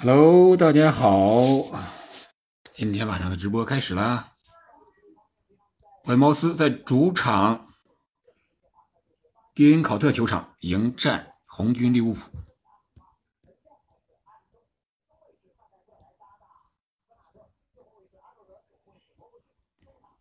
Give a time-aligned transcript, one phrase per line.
[0.00, 1.40] Hello，大家好，
[2.72, 4.32] 今天晚上的直播开始啦。
[6.04, 7.72] 本茅斯在主场
[9.54, 12.20] 迪恩考特球场迎战红军利物浦。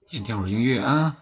[0.08, 1.18] 先听会儿音乐啊。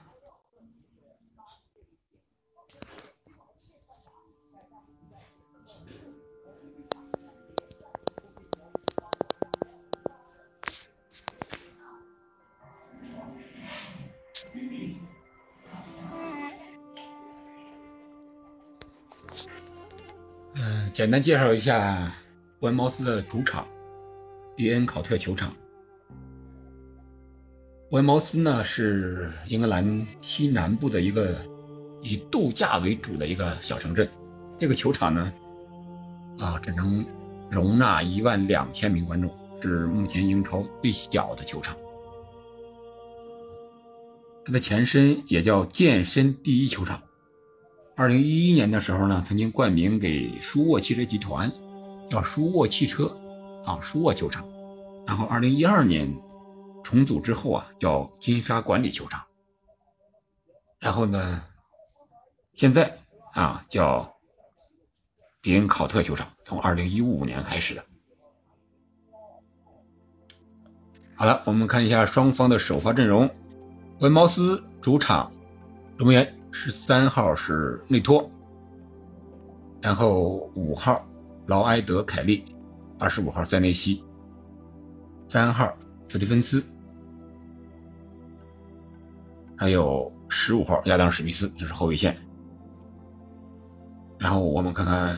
[21.00, 22.12] 简单介绍一下
[22.60, 23.66] 温茅斯的主场
[24.58, 25.56] 迪恩考特球场。
[27.92, 31.38] 温茅斯呢是英格兰西南部的一个
[32.02, 34.10] 以度假为主的一个小城镇。
[34.60, 35.34] 这个球场呢，
[36.38, 37.06] 啊，只能
[37.50, 41.78] 容纳一万两千名观众，是目前英超最小的球场。
[44.44, 47.02] 它的前身也叫健身第一球场。
[48.00, 51.52] 二零一一年的时候呢，曾经冠名给舒沃汽车集团，
[52.10, 53.14] 叫舒沃汽车，
[53.66, 54.48] 啊，舒沃球场。
[55.06, 56.10] 然后二零一二年
[56.82, 59.22] 重组之后啊，叫金沙管理球场。
[60.80, 61.44] 然后呢，
[62.54, 62.98] 现在
[63.34, 64.16] 啊叫
[65.42, 67.84] 迪恩考特球场，从二零一五年开始的。
[71.16, 73.30] 好了，我们看一下双方的首发阵容：
[74.00, 75.30] 温茅斯主场，
[75.98, 76.39] 龙门。
[76.52, 78.30] 十三号是内托，
[79.82, 81.08] 然后五号
[81.48, 82.44] 劳埃德·凯利，
[82.98, 84.04] 二十五号塞内西，
[85.28, 85.72] 三号
[86.10, 86.62] 斯蒂芬斯，
[89.56, 92.18] 还有十五号亚当·史密斯，这是后卫线。
[94.18, 95.18] 然后我们看看，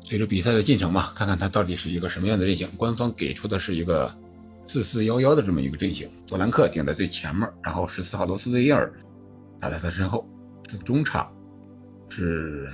[0.00, 2.68] 随着比赛的进程嘛，看看他到底是一个什么样的阵型。
[2.76, 4.12] 官方给出的是一个
[4.66, 8.92] 四四幺幺的这么一个阵型，佐兰克顶在最前面，然后十四号罗斯维尔。
[9.62, 10.26] 打在他身后，
[10.84, 11.32] 中场
[12.08, 12.68] 是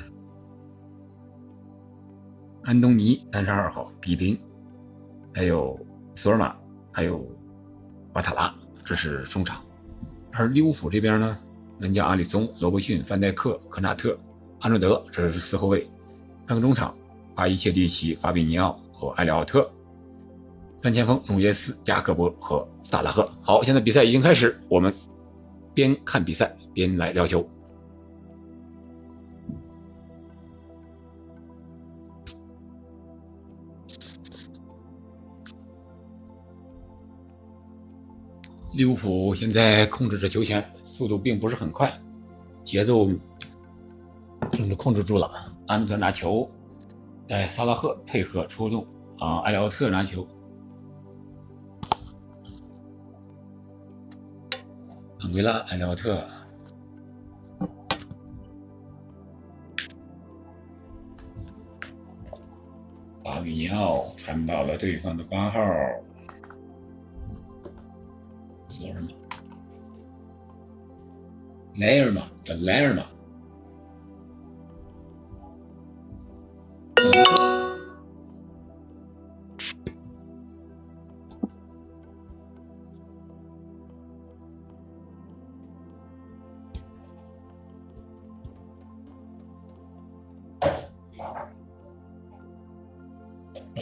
[2.62, 4.40] 安东尼，三十二号比林，
[5.34, 5.78] 还有
[6.14, 6.56] 索尔玛，
[6.90, 7.22] 还有
[8.14, 9.62] 瓦塔拉，这是中场。
[10.32, 11.38] 而利物浦这边呢，
[11.78, 14.18] 门将阿里松、罗伯逊、范戴克、科纳特、
[14.60, 15.86] 阿诺德，这是四后卫。
[16.46, 16.96] 三个中场：
[17.34, 19.70] 巴伊切蒂奇、法比尼奥和埃里奥特。
[20.82, 23.30] 三前锋：努耶斯、加克波和萨拉赫。
[23.42, 24.90] 好，现在比赛已经开始，我们
[25.74, 26.56] 边看比赛。
[26.78, 27.44] 边来聊球。
[38.74, 41.92] 利物浦现在控制着球权，速度并不是很快，
[42.62, 43.06] 节奏
[44.52, 45.28] 控制控制住了。
[45.66, 46.48] 安德拿球，
[47.26, 48.86] 在萨拉赫配合出动
[49.18, 50.24] 啊，埃里奥特拿球，
[55.18, 56.24] 安圭拉，埃里奥特。
[63.38, 65.60] 巴比尼奥传到了对方的八号，
[68.66, 69.08] 索尔玛，
[71.76, 73.04] 莱尔玛的莱尔玛，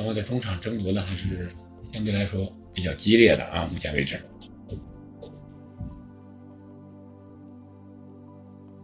[0.07, 1.51] 然后在中场争夺呢，还是
[1.93, 4.17] 相对来说比较激烈的啊，目前为止。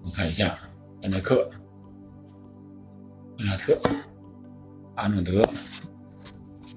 [0.02, 0.58] 我看一下，
[1.00, 1.48] 范戴克、
[3.38, 3.78] 恩纳特、
[4.96, 5.48] 阿诺德、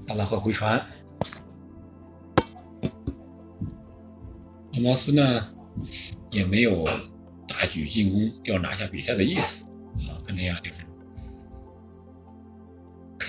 [0.07, 0.79] 萨拉赫回传，
[4.73, 5.55] 阿莫斯呢
[6.29, 6.85] 也没有
[7.47, 9.65] 大举进攻要拿下比赛的意思
[10.07, 10.69] 啊，跟那样就。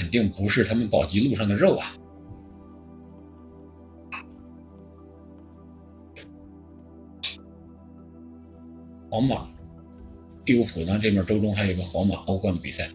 [0.06, 1.92] 肯定不是他们保级路上的肉啊！
[9.10, 9.48] 皇马、
[10.44, 10.96] 利物浦呢？
[11.02, 12.86] 这边周中还有一个皇马欧冠的比赛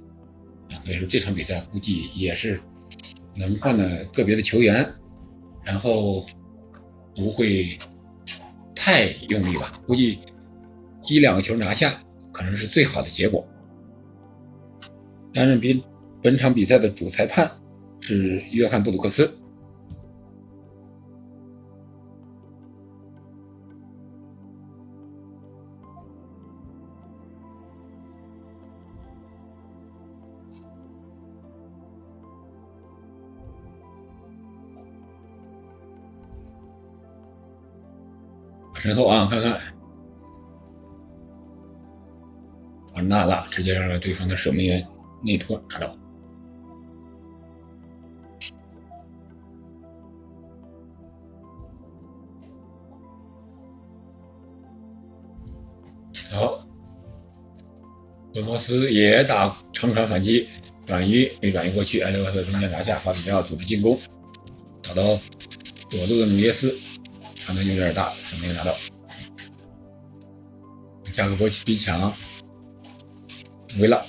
[0.69, 2.58] 啊，所以说这场比赛估计也是
[3.36, 4.90] 能换的个别的球员，
[5.66, 6.25] 然后
[7.14, 7.78] 不会
[8.74, 9.74] 太用力吧？
[9.86, 10.18] 估计
[11.07, 13.46] 一两个球拿下可能是最好的结果。
[15.34, 15.84] 担任比。
[16.21, 17.50] 本场比赛的主裁判
[18.00, 19.29] 是约翰布鲁克斯。
[38.75, 39.59] 身后啊，看看，
[42.95, 44.83] 而纳拉直接让对方的守门员
[45.21, 46.00] 内托拿到。
[58.33, 60.48] 索罗斯也打长传反击，
[60.86, 64.00] 转移没转移过去，埃利沃斯中间拿下，法比奥组织进攻，
[64.81, 65.04] 打到
[65.89, 66.74] 左路的努涅斯，
[67.36, 68.74] 传的有点大，没有拿到。
[71.13, 72.13] 加个波奇逼抢，
[73.75, 74.01] 没了。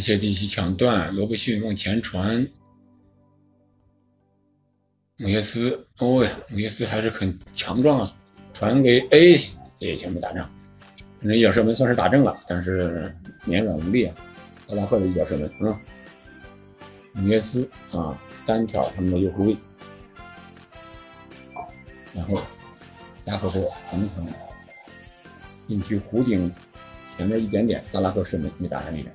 [0.00, 2.48] 一些地区抢断，罗伯逊往前传，
[5.18, 8.16] 姆耶斯，哦呀，姆耶斯还是很强壮啊，
[8.54, 9.36] 传给 A，
[9.78, 10.48] 这也全部打正，
[11.20, 13.14] 那一脚射门算是打正了，但是
[13.44, 14.16] 绵软无力啊，
[14.66, 15.78] 萨拉赫的一脚射门啊，
[17.12, 19.54] 姆耶斯啊，单挑他们的右后卫，
[22.14, 22.40] 然后
[23.26, 23.60] 加索波
[23.90, 24.26] 横传
[25.68, 26.50] 禁区弧顶
[27.18, 29.12] 前面一点点，萨拉赫射门没打上里面。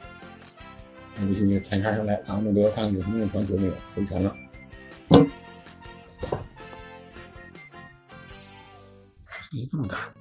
[1.18, 4.36] 罗伯逊就前插上来，阿姆德看看有什么用传球没有，回传了。
[9.50, 10.14] 声音这么大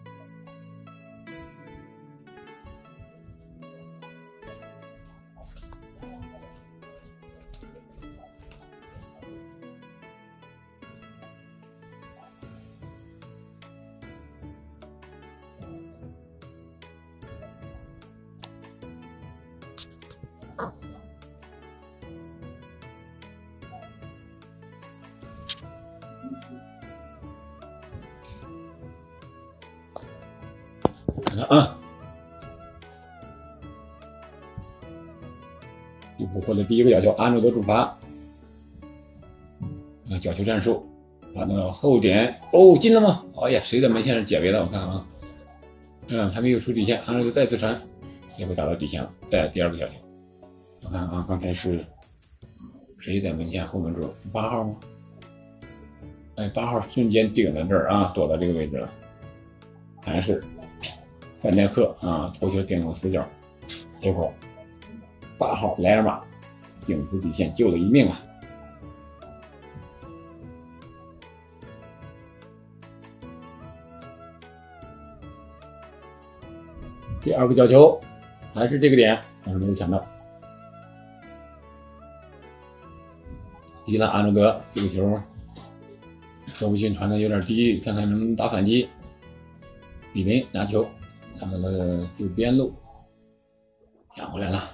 [37.05, 37.99] 获得第一个角球，阿诺德主罚。
[40.11, 40.87] 啊，角球战术，
[41.35, 43.25] 把那个后点哦，进了吗？
[43.43, 44.63] 哎呀，谁在门线上解围了？
[44.65, 45.07] 我看啊，
[46.11, 47.81] 嗯，还没有出底线，阿诺德再次传，
[48.39, 49.11] 也会打到底线了。
[49.31, 49.95] 再第二个角球，
[50.85, 51.85] 我看啊，刚才是
[52.99, 54.13] 谁在门线后门柱？
[54.33, 54.77] 八号吗？
[56.37, 58.91] 哎，八号瞬间顶在这儿啊，躲到这个位置了，
[60.01, 60.43] 还是。
[61.41, 63.23] 范戴克啊，头球顶到死角，
[64.01, 64.33] 结果
[65.37, 66.23] 八号莱尔马
[66.87, 68.21] 顶出底线救了一命啊！
[77.21, 78.01] 第二个角球
[78.53, 80.05] 还是这个点，但是没有抢到。
[83.87, 85.21] 伊拉阿诺德这个球，
[86.59, 88.89] 周伯逊传的有点低，看看能不能打反击。
[90.13, 90.87] 比林拿球。
[91.37, 92.73] 看到了右边路，
[94.15, 94.74] 抢回来了。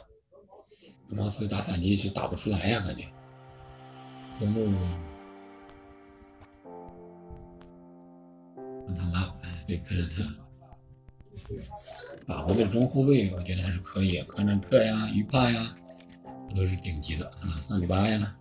[1.10, 3.04] 马斯打反击是打不出来呀，感觉。
[4.40, 4.60] 然后
[8.86, 9.34] 让他拉，
[9.66, 10.24] 对科伦特。
[12.26, 15.74] 法国的中后卫，我觉得还是可以，科伦特呀、于帕呀，
[16.54, 17.58] 都是顶级的啊。
[17.68, 18.36] 桑里巴呀，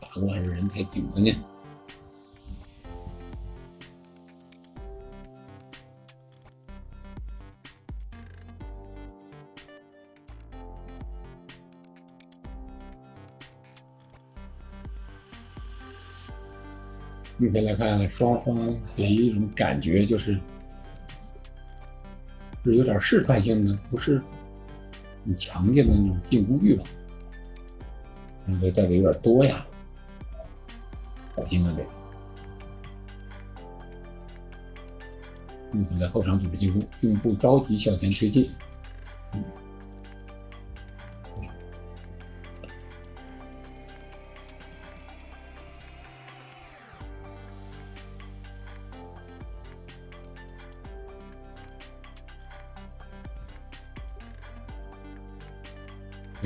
[0.00, 1.32] 法国还是人才顶的呢。
[17.44, 20.32] 目前来看，双方给一种感觉就是，
[22.64, 24.18] 是有点试探性的，不是
[25.26, 26.86] 很强烈的那种进攻欲望，
[28.46, 29.66] 然后带的有点多呀，
[31.36, 31.86] 小心了点。
[35.70, 38.50] 目前在后场组织进攻，并不着急向前推进。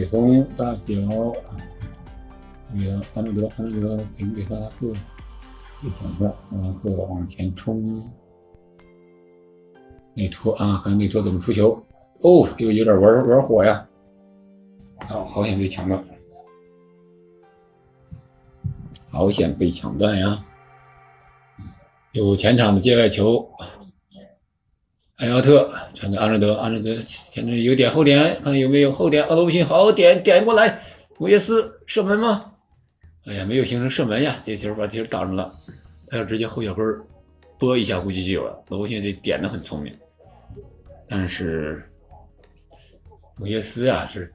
[0.08, 1.34] 从大脚，
[2.74, 4.88] 给安德安德给给萨拉赫，
[5.82, 8.02] 一抢断，然后往前冲。
[10.14, 11.80] 内托啊，看内托怎么出球？
[12.22, 13.86] 哦，又有点玩玩火呀！
[15.06, 16.02] 好，好险被抢断，
[19.10, 20.44] 好险被抢断呀！
[22.12, 23.48] 有前场的界外球，
[25.18, 29.24] 埃奥特传给阿伦德，阿伦德前面有点后点，看有没有后点？
[29.24, 30.80] 奥罗布辛好点点过来，
[31.18, 32.52] 努涅斯射门吗？
[33.26, 35.52] 哎呀，没有形成射门呀，这球把球挡住了，
[36.06, 36.86] 他要直接后脚跟
[37.58, 38.62] 拨一下，估计就有了。
[38.68, 39.92] 罗布辛这点的很聪明。
[41.08, 41.84] 但是，
[43.36, 44.32] 努涅斯啊是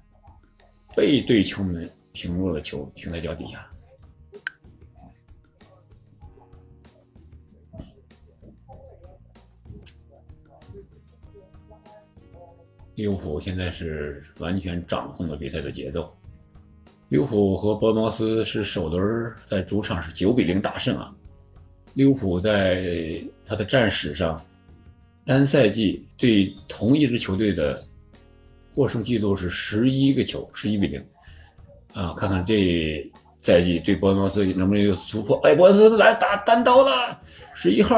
[0.94, 3.66] 背对球门停住了球，停在脚底下。
[12.96, 16.14] 利物浦现在是完全掌控了比赛的节奏。
[17.10, 21.14] 利物浦和伯茅斯是首轮在主场是九比零大胜啊！
[21.94, 24.44] 利物浦在他的战史上。
[25.26, 27.82] 单赛季对同一支球队的
[28.76, 31.04] 获胜记录是十一个球，十一比零。
[31.94, 33.10] 啊，看看这
[33.42, 35.40] 赛季对伯恩茅斯能不能有突破？
[35.44, 37.22] 哎，伯恩茅斯来打单刀了，
[37.56, 37.98] 十一号。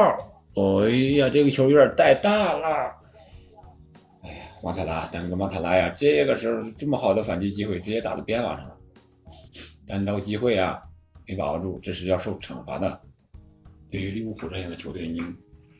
[0.54, 2.95] 哎呀，这个球有点带大了。
[4.56, 8.76] 哎呀，马塔拉，丹个马塔拉呀，这个时候这么好的反击机会，直接打到边网上了。
[9.86, 10.82] 单刀机会啊，
[11.26, 13.00] 没把握住，这是要受惩罚的。
[13.90, 15.20] 对于利物浦这样的球队，你。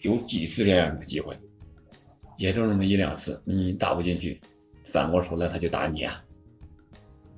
[0.03, 1.37] 有几次这样的机会，
[2.37, 4.39] 也就那么一两次，你打不进去，
[4.93, 6.23] 反过头来他就打你啊！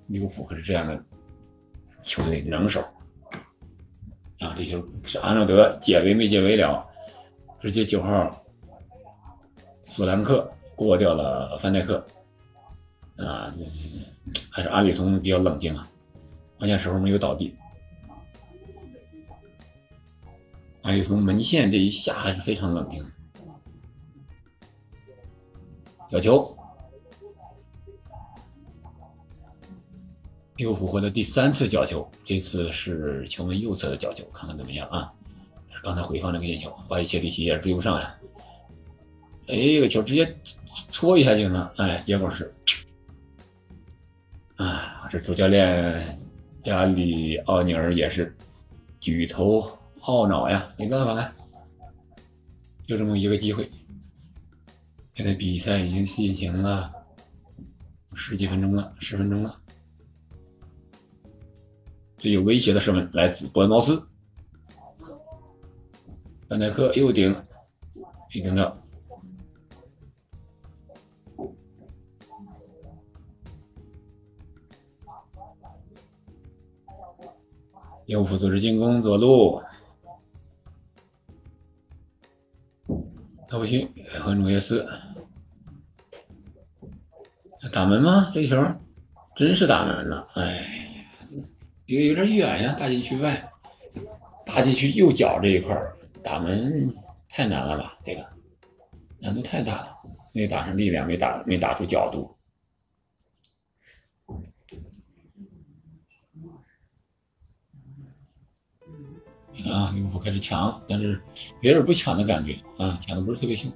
[0.09, 1.02] 利物浦可是这样的
[2.02, 2.80] 球队能手
[4.40, 4.54] 啊！
[4.59, 6.85] 这球是安诺德解围没解围了，
[7.61, 8.45] 直接九号
[9.85, 12.06] 索兰克过掉了范戴克
[13.16, 13.52] 啊！
[14.49, 15.88] 还是阿里松比较冷静啊，
[16.56, 17.52] 关键时候没有倒地。
[20.82, 23.04] 阿里松门线这一下还是非常冷静。
[26.08, 26.56] 角球，
[30.54, 35.12] 利物浦获得第三次角球，这次是球门右侧的角球，看看怎么样啊？
[35.82, 38.16] 刚才回放那个进球，怀疑切蒂奇也追不上呀。
[39.49, 40.37] 哎，这个球直接
[40.90, 42.54] 戳一下就能，哎，结果是，
[44.56, 46.18] 啊，这主教练
[46.62, 48.37] 加里奥尼尔也是
[49.00, 49.68] 举头。
[50.02, 51.30] 懊恼呀，没办法呀，
[52.87, 53.70] 就这么一个机会。
[55.12, 56.90] 现在比赛已经进行了
[58.14, 59.54] 十几分钟了，十分钟了。
[62.16, 64.02] 最有威胁的射门来自伯恩茅斯，
[66.49, 67.30] 范戴克右顶，
[68.32, 68.82] 没顶着。
[78.08, 79.62] 右辅组织进攻，左路。
[83.46, 83.86] 他不行，
[84.18, 84.86] 和努涅斯
[87.70, 88.30] 打门吗？
[88.32, 88.56] 这球
[89.36, 90.26] 真是打门了！
[90.36, 91.04] 哎，
[91.84, 93.46] 有有点远呀，大禁区外，
[94.46, 95.78] 大禁区右脚这一块
[96.22, 96.90] 打门
[97.28, 97.98] 太难了吧？
[98.06, 98.26] 这个
[99.18, 99.94] 难度太大了，
[100.32, 102.34] 没打上力量，没打没打出角度。
[109.66, 111.20] 啊，利物浦开始抢，但是
[111.60, 113.70] 有点不抢的感觉啊，抢的不是特别凶。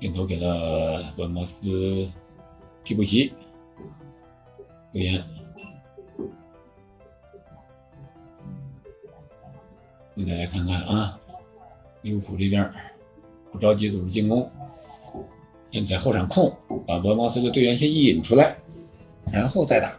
[0.00, 2.10] 镜头给了本茅斯
[2.82, 3.32] 替补席
[4.90, 5.24] 留言，
[10.16, 11.18] 给大家看看啊，
[12.02, 12.68] 利物浦这边
[13.52, 14.50] 不着急组织进攻，
[15.70, 16.52] 先在后场控，
[16.84, 18.56] 把博茅斯的队员先引出来，
[19.30, 19.96] 然后再打。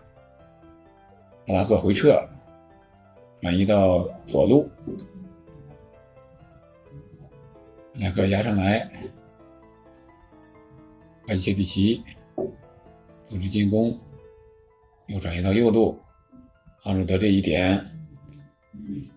[1.47, 2.25] 阿拉赫回撤，
[3.41, 4.69] 转移到左路，
[7.95, 8.89] 莱克压上来，
[11.27, 12.01] 埃切蒂奇
[13.27, 14.00] 组织进攻，
[15.07, 16.00] 又转移到右路，
[16.83, 17.77] 阿诺德这一点，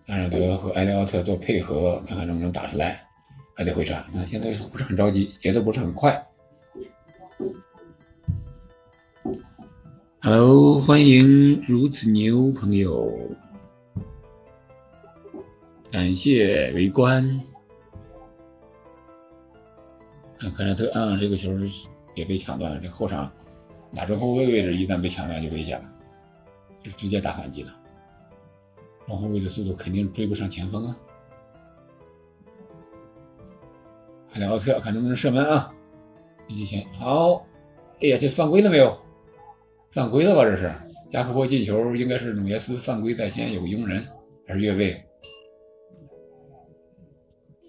[0.07, 3.01] 阿诺德和埃利奥特做配合，看看能不能打出来，
[3.55, 4.03] 还得回传。
[4.11, 6.27] 看现在不是很着急，节奏不是很快。
[10.19, 13.07] Hello，欢迎如此牛朋友，
[15.91, 17.39] 感谢围观。
[20.39, 21.51] 看克莱特啊，这个球
[22.15, 22.79] 也被抢断了。
[22.81, 23.31] 这后场
[23.95, 25.93] 打中后卫位置一旦被抢断就危险了，
[26.83, 27.71] 就直接打反击了。
[29.05, 30.97] 中后卫的速度肯定追不上前锋啊。
[34.29, 35.71] 海德奥特，看能不能射门啊？
[36.47, 37.45] 一级前好，
[38.01, 38.99] 哎呀，这犯规了没有？
[39.91, 40.43] 犯规了吧？
[40.43, 40.71] 这是
[41.11, 44.05] 加克波进球应该是努涅斯犯规在先，有个佣人
[44.45, 45.03] 还是越位？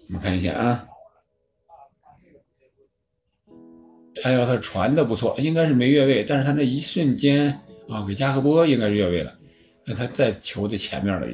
[0.07, 0.85] 我们看一下啊。
[4.23, 9.33] 哎呦，他传的不错，应该是没越位，但是他那一瞬间啊，给加克波应该是越位了，
[9.85, 11.27] 那他在球的前面了，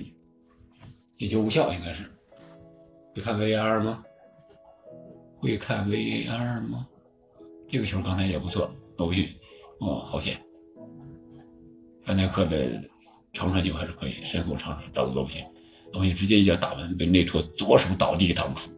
[1.18, 2.04] 进球无效，应该是。
[3.16, 4.04] 会看 V R 吗？
[5.40, 6.88] 会看 V R 吗？
[7.68, 9.28] 这个球刚才也不错，罗伯逊，
[9.80, 10.40] 哦，好险！
[12.06, 12.82] 范戴克的
[13.34, 15.44] 长传球还是可以，身后长传找到罗伯逊，
[15.92, 18.70] 罗伯逊直接一脚打门，被内托左手倒地挡出。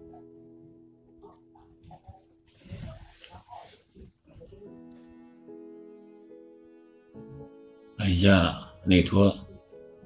[7.97, 9.35] 看一下内托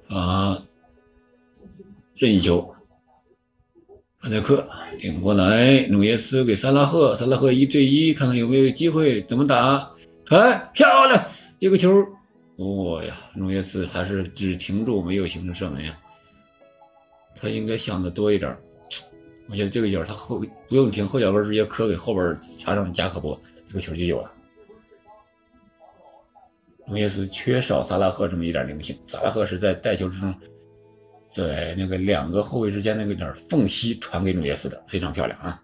[0.07, 0.63] 啊，
[2.15, 2.73] 任意球，
[4.19, 9.91] 范戴克顶过来，努涅斯给萨拉赫，萨拉赫一对一，看看有没有机会，怎么打？
[10.25, 11.23] 传漂亮，
[11.59, 11.89] 这个球，
[12.57, 15.97] 哦呀，努涅斯还是只停住，没有形成射门呀。
[17.35, 18.55] 他应该想的多一点，
[19.49, 24.31] 我觉得这个球他后不用停，后脚跟直接磕给后边插上加克波，这个球就有了。
[26.87, 30.35] 努涅斯缺少萨拉赫这么一点灵性，萨拉赫是在带球之中，
[31.31, 35.63] 在那个两个后卫之间那个点缝隙传给努涅斯的，非常漂亮啊！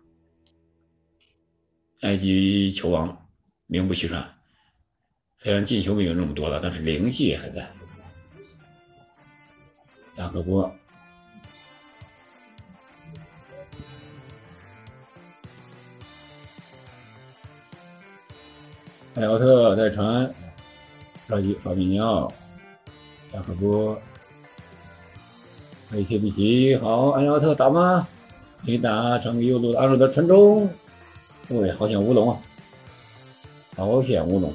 [2.01, 3.27] 埃及球王
[3.65, 4.25] 名不虚传，
[5.39, 7.65] 虽然进球没有那么多了，但是灵气还在。
[10.17, 10.70] 加克波，
[19.13, 20.34] 艾奥特在传。
[21.27, 22.32] 着急法比尼奥，
[23.32, 24.01] 加克波，
[25.91, 28.08] 维切比奇，好，艾奥特打吗？
[28.62, 30.67] 没打，传给右路的安诺德传中，
[31.50, 32.39] 喂，好险乌龙啊！
[33.75, 34.51] 好险乌龙！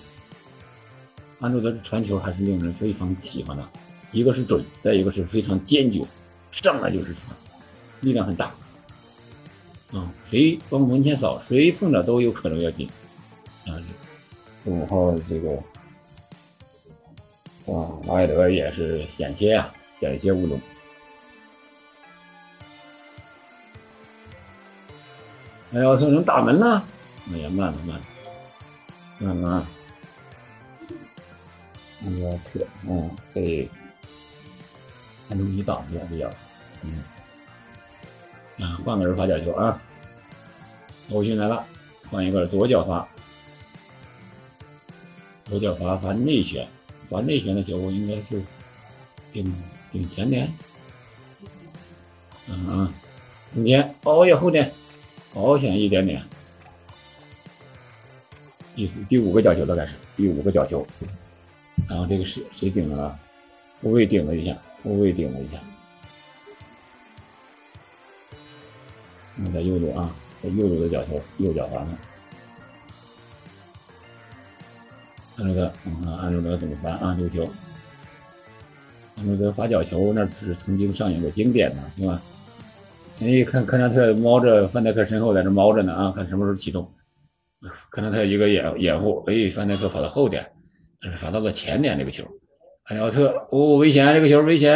[1.43, 3.69] 安诺德的传球还是令人非常喜欢的，
[4.13, 6.00] 一个是准，再一个是非常坚决，
[6.52, 7.26] 上来就是传，
[8.00, 8.55] 力量很大。
[9.91, 12.89] 啊，谁往门前扫，谁碰着都有可能要进。
[13.67, 13.75] 啊，
[14.67, 15.50] 五号这个。
[17.67, 20.61] 哇，马埃德也是险些啊，险些乌龙。
[25.73, 26.85] 哎呀，这能打门呢？
[27.33, 28.02] 哎呀，慢了慢了，
[29.19, 29.67] 慢慢。
[32.17, 33.69] 哎呀，可，嗯，对，
[35.29, 36.31] 还能你挡一下比较，
[36.83, 37.03] 嗯。
[38.61, 39.81] 啊，换个人发角球啊！
[41.11, 41.65] 欧军来了，
[42.11, 43.09] 换一个左脚发，
[45.45, 46.67] 左脚发发内旋。
[47.11, 48.43] 发内旋的球应该是
[49.35, 49.55] 顶
[49.91, 50.51] 顶前点，
[52.47, 52.95] 嗯啊，
[53.53, 54.73] 中间哦呀后点，
[55.35, 56.23] 保险一点点。
[58.75, 60.87] 第四第五个角球大概是第五个角球，
[61.88, 63.18] 然后这个是谁顶了？
[63.82, 65.58] 后卫顶了一下，后卫顶了一下。
[69.52, 71.88] 在右路啊，在右路的角球，右脚发的。
[75.36, 77.16] 安诺德，我们看安诺德怎么发啊？
[77.18, 77.50] 这个球，
[79.16, 82.23] 安诺德发角球，那是曾经上演过经典的，是吧？
[83.21, 86.12] 哎，看科纳特猫着范戴克身后，在这猫着呢啊！
[86.14, 86.88] 看什么时候启动？
[87.90, 90.47] 科纳特一个掩掩护，哎，范戴克跑到后点，
[91.02, 92.25] 这是发到了前点这个球。
[92.84, 94.15] 安奥特，哦，危险！
[94.15, 94.75] 这个球危险！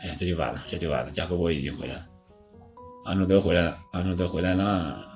[0.00, 1.10] 哎呀，这就完了，这就完了。
[1.10, 2.06] 加克波已经回来了，
[3.04, 5.06] 安诺德回来了，安诺德回来了。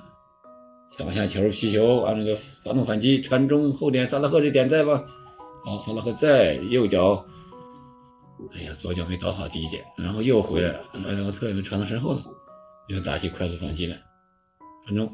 [0.97, 5.05] 抢下球，皮球，安诺德发动反击，传中后点，萨拉赫这点在吗？
[5.65, 7.25] 好，萨拉赫在右脚，
[8.55, 12.23] 哎呀，左脚没倒好第一点，然后又回来了，然后特别传到身后了，
[12.89, 13.97] 又打起快速反击来，
[14.85, 15.11] 传中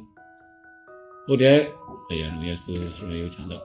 [1.29, 1.71] 后点，
[2.11, 3.57] 哎呀，努涅斯是不是又抢到？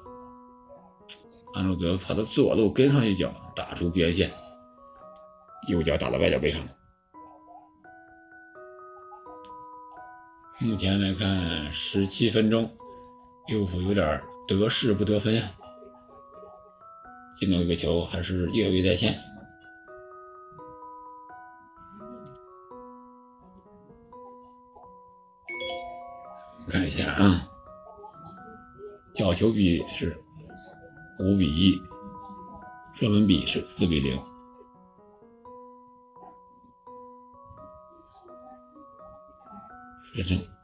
[1.53, 4.29] 安诺德跑到左路跟上一脚，打出边线，
[5.67, 6.71] 右脚打到外脚背上了。
[10.59, 12.69] 目前来看，十七分钟，
[13.47, 15.41] 利物浦有点得势不得分，
[17.39, 19.17] 进了一个球，还是越位在先。
[26.67, 27.47] 看一下啊，
[29.13, 30.17] 角球比是
[31.19, 31.81] 五比一，
[32.95, 34.21] 射门比是四比零。
[40.13, 40.54] 别争。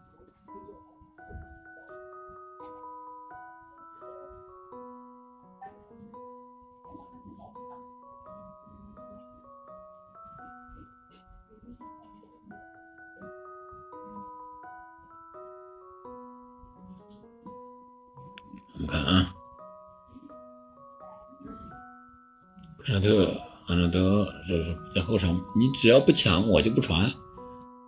[23.02, 23.36] 安德，
[23.66, 27.12] 安德，这是在后场，你只要不抢，我就不传。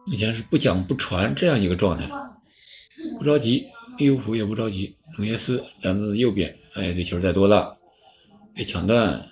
[0.07, 2.09] 目前是不抢不传这样一个状态，
[3.19, 3.67] 不着急，
[3.99, 4.97] 利物浦也不着急。
[5.15, 7.77] 努涅斯两子右边，哎，这球再多了，
[8.55, 9.29] 被抢断。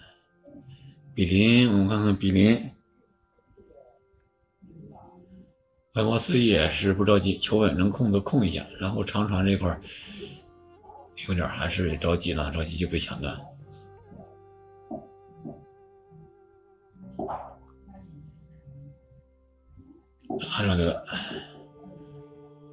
[1.16, 2.70] 比林，我们看看比林，
[5.96, 9.82] 怀莫斯也是不着急，球稳能控就控一下，然后长传这块
[11.28, 13.36] 有点还是着急了，着急就被抢断。
[20.52, 21.04] 阿诺德、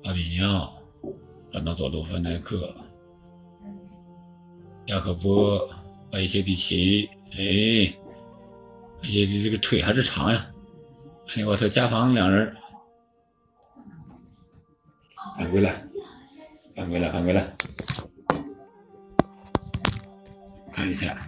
[0.05, 0.72] 阿比尼奥
[1.51, 2.74] 转到左路，范戴克、
[4.87, 5.68] 亚克波、
[6.12, 7.92] 埃切蒂奇，哎，
[9.03, 10.51] 埃切蒂这个腿还是长呀！
[11.37, 12.57] 哎，我操，加防两人，
[15.37, 15.70] 犯规了，
[16.74, 17.53] 犯规了，犯规了！
[20.72, 21.18] 看一下，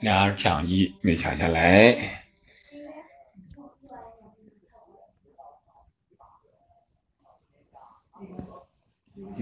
[0.00, 2.16] 俩人抢一没抢下来。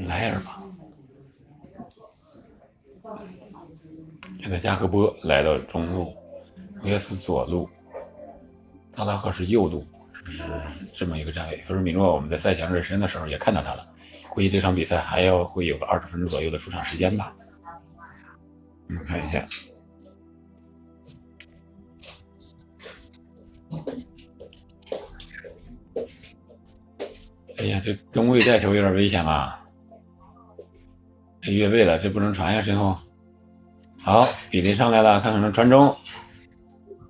[0.07, 0.63] 莱尔吧，
[4.41, 6.15] 现在加克波来到中路，
[6.83, 7.69] 维耶斯左路，
[8.93, 10.43] 萨拉赫是右路，是
[10.93, 11.57] 这么一个站位。
[11.63, 13.93] 菲尔米诺我们在赛前热身的时候也看到他了，
[14.31, 17.35] 估计这场比赛还要会有个二十分钟左右的出场时间吧。
[18.89, 19.45] 我们看一下，
[27.59, 29.65] 哎呀，这中卫带球有点危险吧？
[31.43, 32.61] 越位了，这不能传呀！
[32.61, 32.97] 身后，
[34.01, 35.97] 好，比利上来了，看看能传中。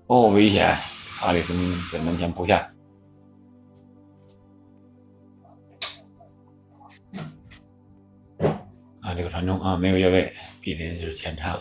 [0.07, 0.75] 哦，危险！
[1.23, 1.57] 阿里森
[1.93, 2.73] 在门前扑下。
[9.01, 11.59] 啊，这个传中啊，没有越位，比利就是前插，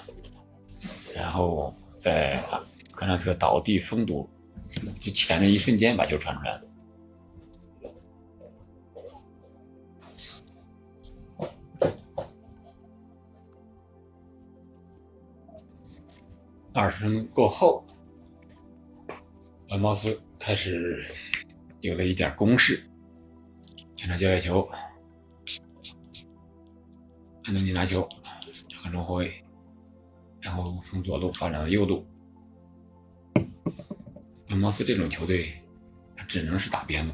[1.16, 2.40] 然后在
[2.92, 4.30] 科纳特倒地封堵，
[5.00, 6.64] 就前的一瞬间把球传出来了。
[16.74, 17.84] 二十分钟过后，
[19.70, 21.04] 恩茅斯开始
[21.82, 22.88] 有了一点攻势，
[23.96, 24.70] 前场交接球，
[27.44, 28.08] 安东尼拿球，
[28.70, 29.44] 传给中后卫，
[30.40, 32.06] 然后从左路发展到右路。
[34.50, 35.54] 恩茅斯这种球队，
[36.16, 37.14] 他只能是打边路，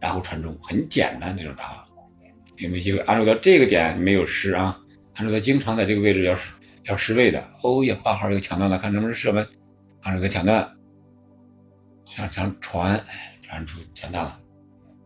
[0.00, 1.88] 然后传中，很简单这种打法，
[2.56, 2.98] 有没有机会？
[3.00, 4.78] 按照到这个点没有失啊，
[5.14, 6.36] 按照他经常在这个位置要。
[6.86, 9.46] 要失位的，哦呀，八号又抢断了，看能不能射门。
[10.00, 10.68] 按这个抢断，
[12.04, 13.00] 想想传，
[13.40, 14.40] 传出抢断了，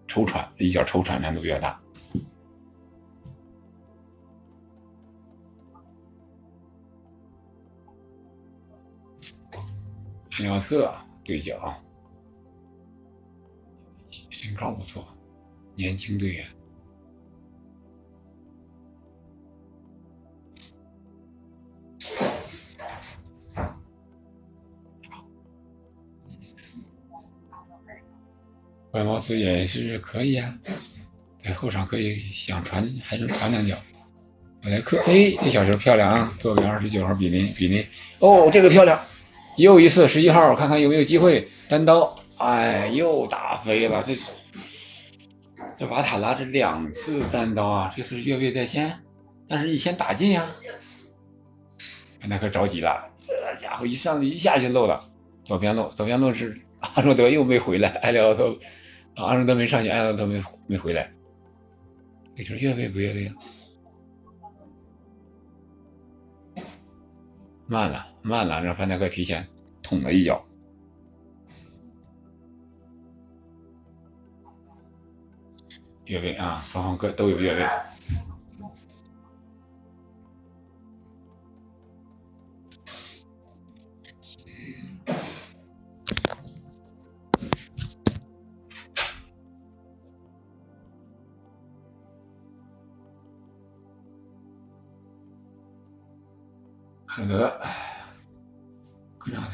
[0.08, 1.78] 抽传，一脚抽传难度比较大。
[10.38, 10.90] 安奥特
[11.26, 11.76] 对角啊，
[14.30, 15.04] 身高不错，
[15.74, 16.46] 年轻队员。
[28.92, 30.56] 怀茅斯也是可以啊，
[31.42, 33.76] 在后场可以想传还是传两脚。
[34.62, 36.34] 布莱克，哎，这小球漂亮啊！
[36.40, 37.84] 做给二十九号比林，比林，
[38.20, 38.98] 哦，这个漂亮，
[39.56, 42.14] 又一次十一号，看看有没有机会单刀。
[42.38, 44.14] 哎，又打飞了，这
[45.78, 48.92] 这瓦塔拉这两次单刀啊，这次越位在先，
[49.48, 50.44] 但是一先打进呀。
[52.28, 55.08] 那可着急了，这家伙一上去一下就漏了，
[55.44, 58.54] 左边漏，左边漏是阿诺德又没回来，埃利奥特。
[59.14, 61.10] 阿诺德没上去，埃诺德没没回来，
[62.36, 63.34] 这球越位不越位啊？
[67.66, 69.46] 慢了，慢了，让范戴克提前
[69.84, 70.44] 捅了一脚，
[76.06, 76.60] 越位啊！
[76.66, 77.62] 双方各都有越位。
[97.06, 97.58] 安德，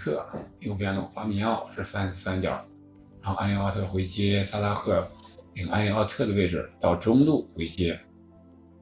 [0.02, 0.26] 特
[0.58, 2.50] 右边路，法米奥是三三角，
[3.22, 5.08] 然后安利奥特回接萨拉赫，
[5.54, 7.98] 领安利奥特的位置到中路回接，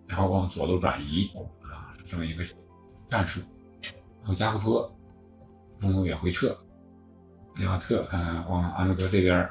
[0.07, 1.31] 然后往左路转移
[1.61, 2.43] 啊，是这么一个
[3.11, 3.43] 战术。
[3.83, 4.91] 然后加克波
[5.79, 6.57] 中路也回撤，
[7.55, 9.47] 安利奥特看看往安德德这边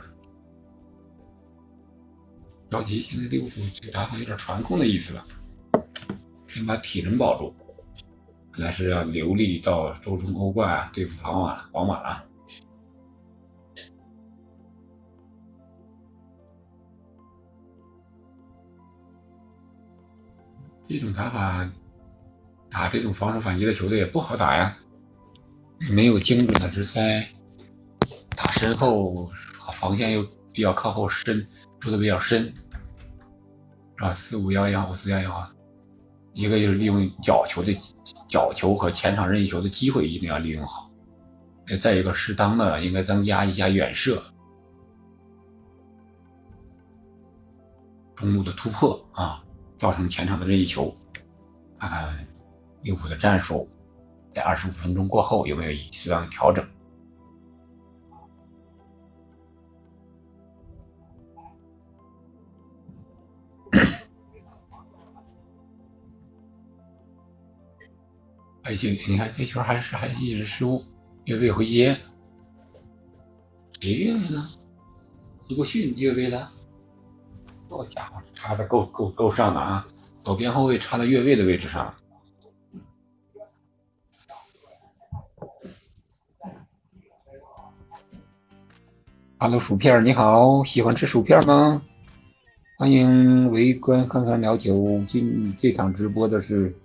[2.72, 5.24] 着急，现在利物浦这个打法有点传控的意思了，
[6.48, 7.54] 先把体能保住。
[8.60, 12.26] 看来是要留力到周中欧冠啊，对付皇马皇马了。
[20.86, 21.72] 这种打法，
[22.69, 24.78] 打这种防守反击的球队也不好打呀。
[25.89, 27.26] 没有精准的直塞，
[28.36, 29.26] 打身后
[29.74, 31.48] 防线又比较靠后深，
[31.80, 32.54] 出的比较深，
[33.95, 34.13] 是吧？
[34.13, 35.50] 四五幺幺或四幺幺，
[36.39, 37.78] 一个就是利用角球的
[38.25, 40.89] 角球和前场任意球的机会一定要利用好，
[41.82, 44.23] 再一个适当的应该增加一下远射，
[48.15, 49.43] 中路的突破啊。
[49.78, 50.93] 造成前场的任意球，
[51.78, 52.28] 看看
[52.84, 53.65] 利物浦的战术
[54.36, 56.65] 在二十五分钟过后有没有适当的调整。
[68.70, 70.86] 还行，你看这球还是还一直失误，
[71.26, 71.98] 越位回接，
[73.80, 74.48] 谁越位了？
[75.48, 76.52] 伊布逊越位了。
[77.68, 79.88] 好家伙，插的够够够上的啊！
[80.24, 81.92] 左边后卫插到越位的位置上。
[89.40, 91.82] Hello，薯片你好，喜欢吃薯片吗？
[92.78, 95.04] 欢迎围观看看聊球。
[95.08, 96.78] 今这场直播的是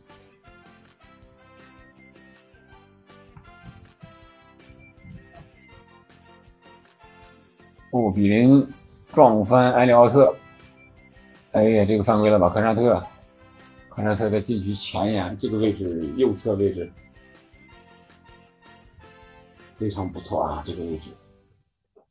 [7.94, 8.66] 哦，比林
[9.12, 10.34] 撞翻埃里奥特。
[11.52, 12.48] 哎呀，这个犯规了吧？
[12.48, 13.00] 科沙特，
[13.88, 16.92] 科沙特在禁区前沿这个位置，右侧位置
[19.78, 20.60] 非常不错啊！
[20.66, 21.10] 这个位置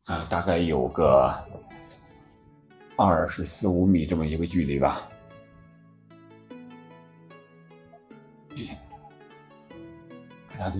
[0.05, 1.35] 啊，大概有个
[2.95, 5.01] 二十四五米这么一个距离吧。
[10.49, 10.79] 科沙特，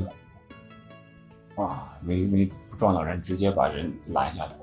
[1.56, 4.62] 哇，没没撞到人，直接把人拦下来！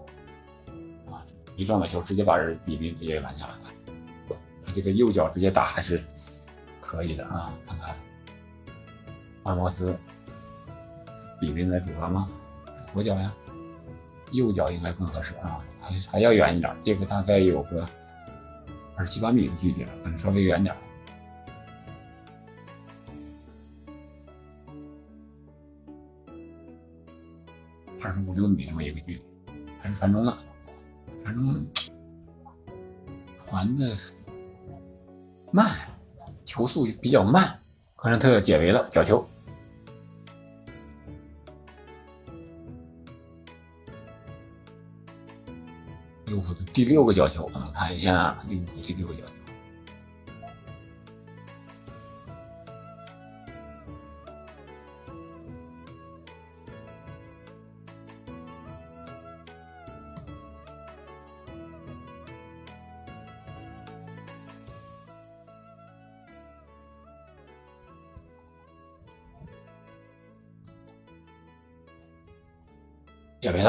[1.60, 3.60] 一撞到球，直接把人比林直接拦下来了。
[4.64, 6.02] 他这个右脚直接打还是
[6.80, 7.52] 可以的啊！
[7.66, 7.94] 看看，
[9.42, 9.94] 阿莫斯，
[11.38, 12.30] 比林在主罚吗？
[12.94, 13.30] 左脚呀，
[14.32, 17.86] 右脚应该更合适啊，还还要远一点，这个大概有个
[18.96, 20.74] 二十七八米的距离了，可能稍微远点，
[28.00, 29.22] 二十五六米这么一个距离，
[29.78, 30.38] 还是传中了，
[31.24, 31.66] 反正
[33.46, 33.96] 还的。
[35.52, 35.68] 慢，
[36.44, 37.60] 球速比较慢，
[37.96, 39.26] 科兰特解围了，角球。
[46.26, 49.39] 利物浦的第六个角球，我们看一下利物浦第六个角球。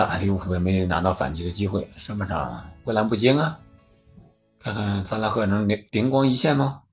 [0.03, 1.87] 了，利物浦也没拿到反击的机会。
[1.95, 3.59] 上半场波澜不惊啊，
[4.59, 6.83] 看看萨拉赫能灵灵光一现吗？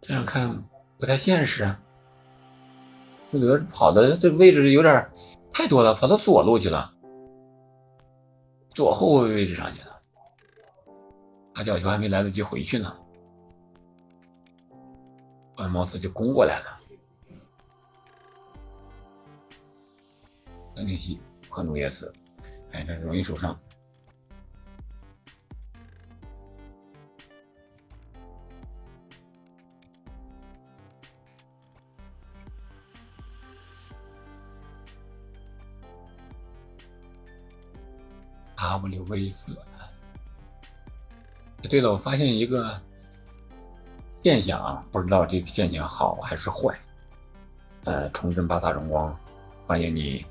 [0.00, 0.64] 这样看
[0.98, 1.80] 不太现实啊。
[3.32, 5.10] 这德跑的这位置有点
[5.52, 6.92] 太多了，跑到左路去了，
[8.74, 10.00] 左后卫位置上去了，
[11.54, 12.94] 打角球还没来得及回去呢，
[15.56, 16.80] 恩茅斯就攻过来了，
[20.76, 21.20] 恩里希。
[21.50, 22.12] 和努耶斯，
[22.74, 23.56] 哎，这容易受伤。
[38.56, 39.56] W V 四。
[41.68, 42.80] 对了，我发现一个
[44.22, 46.74] 现象啊，不知道这个现象好还是坏。
[47.84, 49.16] 呃，重振巴萨荣光，
[49.66, 50.26] 欢迎你。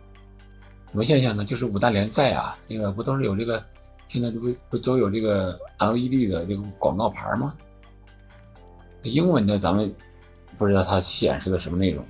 [0.94, 1.44] 什么现象呢？
[1.44, 3.66] 就是五大联赛啊，那个不都是有这个，
[4.08, 7.56] 现在都不不都有这个 LED 的这个广告牌吗？
[9.02, 9.92] 英文的咱们
[10.56, 12.06] 不知道它显示的什么内容，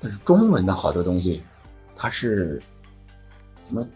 [0.00, 1.40] 但是中文的好多东西，
[1.94, 2.60] 它是
[3.68, 3.86] 什么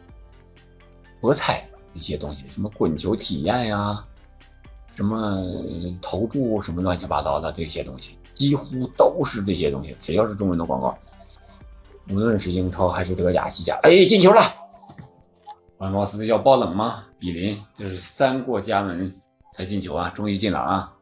[1.20, 4.06] 博彩一些东西，什么滚球体验呀，
[4.94, 5.44] 什么
[6.00, 9.96] 投注什么乱七八糟的这些东西，几乎都是这些东西。
[9.98, 10.96] 只要是中文的广告。
[12.10, 14.40] 无论是英超还是德甲、西甲，哎，进球了！
[15.78, 17.06] 万茅斯要爆冷吗？
[17.18, 19.14] 比林这是三过家门
[19.54, 20.96] 才进球啊，终于进了啊！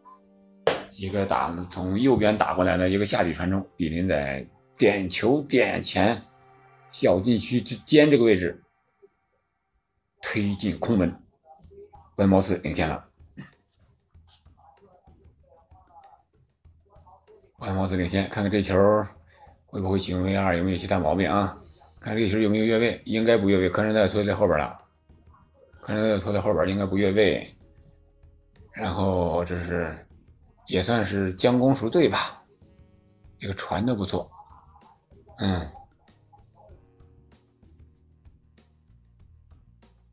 [0.93, 6.21] 一个打从右边打过来的一个下底传中，比林在点球点前
[6.91, 8.63] 小禁区之间这个位置
[10.21, 11.23] 推进空门，
[12.17, 13.05] 文茅斯领先了。
[17.59, 18.77] 文茅斯领先，看看这球
[19.69, 21.57] 会不会启用 VR，有没有其他毛病啊？
[22.01, 24.81] 看这球有没有越位，应该不越位，可能在拖在后边了，
[25.81, 27.55] 可能在拖在后边，应该不越位。
[28.73, 30.07] 然后这是
[30.69, 32.43] 也算是将功赎罪吧，
[33.39, 34.31] 这个传的不错。
[35.39, 35.69] 嗯，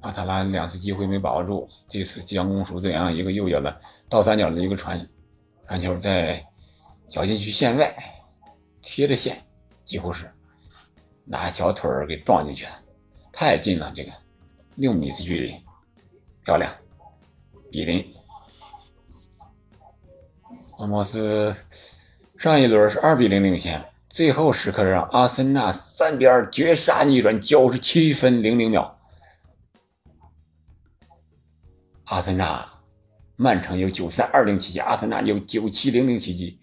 [0.02, 3.12] 阿塔拉两次机会没把握住，这次将功赎罪啊！
[3.12, 5.00] 一个右脚的倒三角的一个传
[5.68, 6.44] 传球，在
[7.08, 7.96] 小禁区线外
[8.82, 9.45] 贴着线，
[9.86, 10.30] 几乎是
[11.24, 12.72] 拿小腿儿给撞进去了，
[13.32, 14.12] 太近了，这个
[14.76, 15.56] 六米的距离，
[16.44, 16.74] 漂亮，
[17.72, 18.06] 比零。
[20.78, 21.56] 阿莫斯
[22.38, 23.82] 上一轮是二比零领先。
[24.10, 28.98] 最后时刻让阿森纳三比二绝杀逆转，九十七分零零秒。
[32.06, 32.66] 阿森纳，
[33.36, 36.62] 曼城有九三二零奇迹，阿森纳有九七零零奇迹，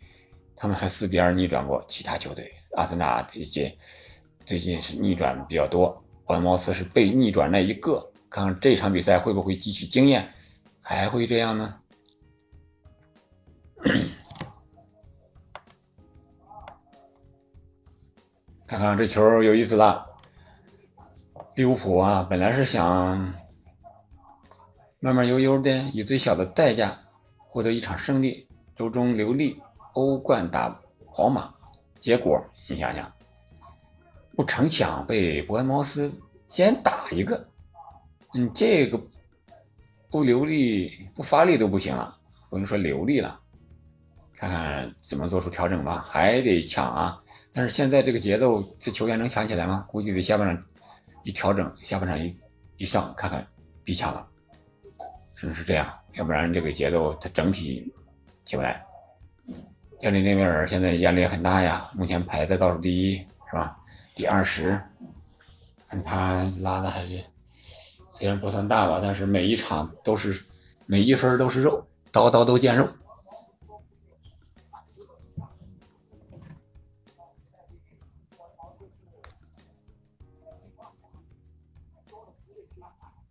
[0.57, 2.51] 他们还四比二逆转过其他球队。
[2.75, 3.77] 阿森纳最近
[4.45, 8.11] 最近是逆转比较多，本茅斯是被逆转那一个。
[8.31, 10.33] 看看这场比赛会不会汲取经验，
[10.81, 11.79] 还会这样呢？
[18.67, 20.07] 看看这球有意思了，
[21.57, 23.35] 利物浦啊，本来是想
[24.99, 26.99] 慢慢悠悠的以最小的代价
[27.37, 29.61] 获得一场胜利，周中留力
[29.93, 31.53] 欧冠打皇马，
[32.01, 33.13] 结果你想想，
[34.35, 36.11] 不成想被伯恩茅斯
[36.49, 37.47] 先打一个，
[38.33, 38.99] 你这个
[40.11, 42.17] 不流利不发力都不行了，
[42.49, 43.39] 不能说流利了，
[44.35, 47.23] 看看怎么做出调整吧，还得抢啊。
[47.53, 49.85] 但是现在这个节奏，这球员能抢起来吗？
[49.87, 50.65] 估计得下半场
[51.25, 52.35] 一调整，下半场一
[52.79, 53.47] 一上，看看
[53.85, 54.27] 必抢了，
[55.35, 55.93] 是不是这样？
[56.15, 57.93] 要不然这个节奏它整体
[58.47, 58.83] 起不来。
[60.03, 63.15] 教练内维尔现在压力也很大呀，目前排在倒数第一，
[63.49, 63.79] 是吧？
[64.17, 64.77] 第二十，
[66.05, 67.23] 他拉的还是
[68.19, 70.43] 虽然不算大吧，但是每一场都是
[70.87, 72.89] 每一分都是肉，刀刀都见肉。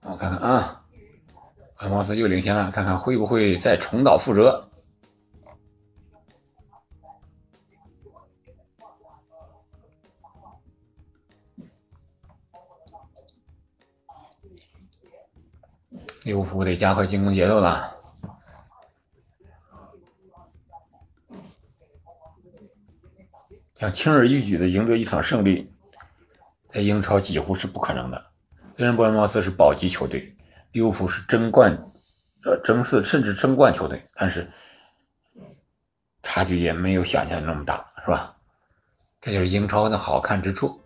[0.04, 0.82] 我看看啊，
[1.80, 4.71] 恩茅斯又领先了，看看会不会再重蹈覆辙。
[16.24, 17.92] 利物浦得加快进攻节奏了，
[23.76, 25.74] 想轻而易举的赢得一场胜利，
[26.72, 28.24] 在英超几乎是不可能的。
[28.78, 30.36] 虽然伯恩茅斯是保级球队，
[30.72, 31.72] 利物浦是争冠、
[32.44, 34.52] 呃争四甚至争冠球队，但是
[36.22, 38.36] 差距也没有想象那么大，是吧？
[39.20, 40.81] 这就是英超的好看之处。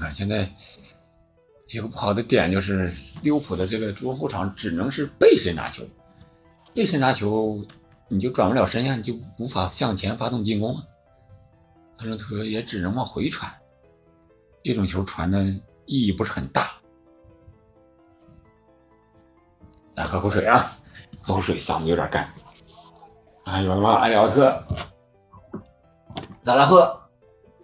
[0.00, 0.48] 啊现在
[1.68, 5.82] 有个不好的点就是利物浦的这个中后场只能是背身拿球，
[6.74, 7.64] 背身拿球
[8.08, 10.82] 你就转不了身呀，你就无法向前发动进攻啊。
[11.98, 13.52] 特伦特也只能往回传，
[14.62, 15.42] 这种球传的
[15.84, 16.70] 意义不是很大。
[19.96, 20.72] 来喝口水啊，
[21.20, 22.32] 喝口水，嗓子有点干。
[23.44, 23.94] 啊，有了吗？
[23.96, 24.62] 埃里奥特，
[26.44, 26.98] 咋拉赫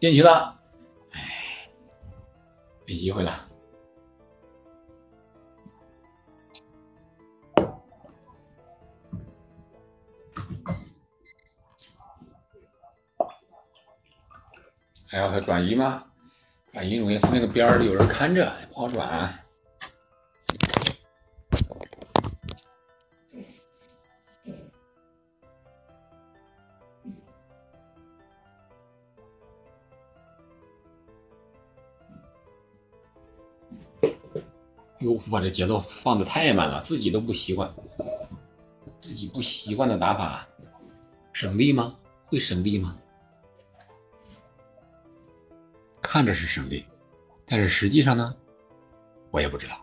[0.01, 0.54] 进去了，
[2.87, 3.49] 没机会了。
[15.07, 16.05] 还要他转移吗？
[16.73, 19.44] 转移容易他那个边儿有人看着，不好转。
[35.05, 37.73] 又把这节奏放的太慢了，自己都不习惯，
[38.99, 40.49] 自己不习惯的打法，
[41.33, 41.95] 省力吗？
[42.27, 42.97] 会省力吗？
[46.01, 46.85] 看着是省力，
[47.47, 48.35] 但是实际上呢，
[49.31, 49.75] 我也不知道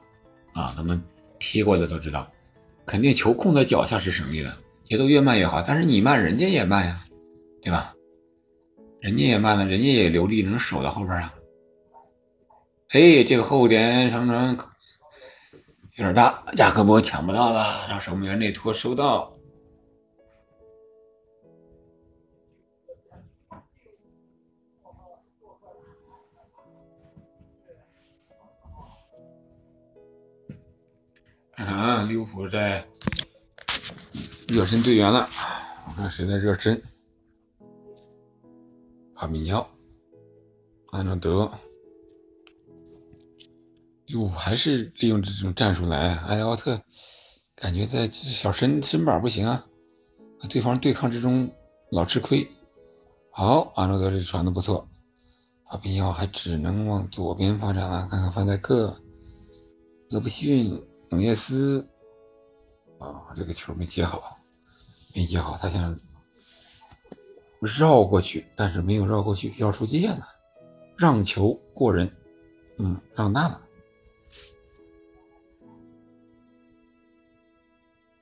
[0.53, 0.74] 啊。
[0.76, 1.01] 咱们
[1.39, 2.30] 踢过的都知道，
[2.86, 4.51] 肯定球控在脚下是省力的，
[4.86, 5.61] 节奏越慢越好。
[5.61, 7.05] 但是你慢，人家也慢呀，
[7.61, 7.93] 对吧？
[8.99, 11.34] 人家也慢了，人家也留力，能守到后边啊。
[12.89, 14.57] 哎，这个后点长传
[16.02, 19.32] 有点大，亚克波抢不到了，让守门员内托收到。
[31.54, 32.84] 啊，利物浦在
[34.47, 35.30] 热身队员了，
[35.88, 36.82] 我看谁在热身。
[39.14, 39.70] 帕米尼奥，
[40.89, 41.52] 安诺德。
[44.12, 46.16] 哟，还是利用这种战术来。
[46.28, 46.82] 埃里奥特
[47.55, 49.66] 感觉在小身身板不行啊，
[50.39, 51.51] 和对方对抗之中
[51.91, 52.47] 老吃亏。
[53.32, 54.88] 好，安诺德这传的不错，
[55.66, 58.07] 法比奥还只能往左边发展了。
[58.09, 58.95] 看看范戴克、
[60.09, 60.82] 勒布逊。
[61.14, 61.86] 努涅斯
[62.97, 64.38] 啊，这个球没接好，
[65.14, 65.99] 没接好，他想
[67.59, 70.26] 绕过去，但是没有绕过去，要出界了，
[70.97, 72.09] 让球过人，
[72.78, 73.62] 嗯，让大了，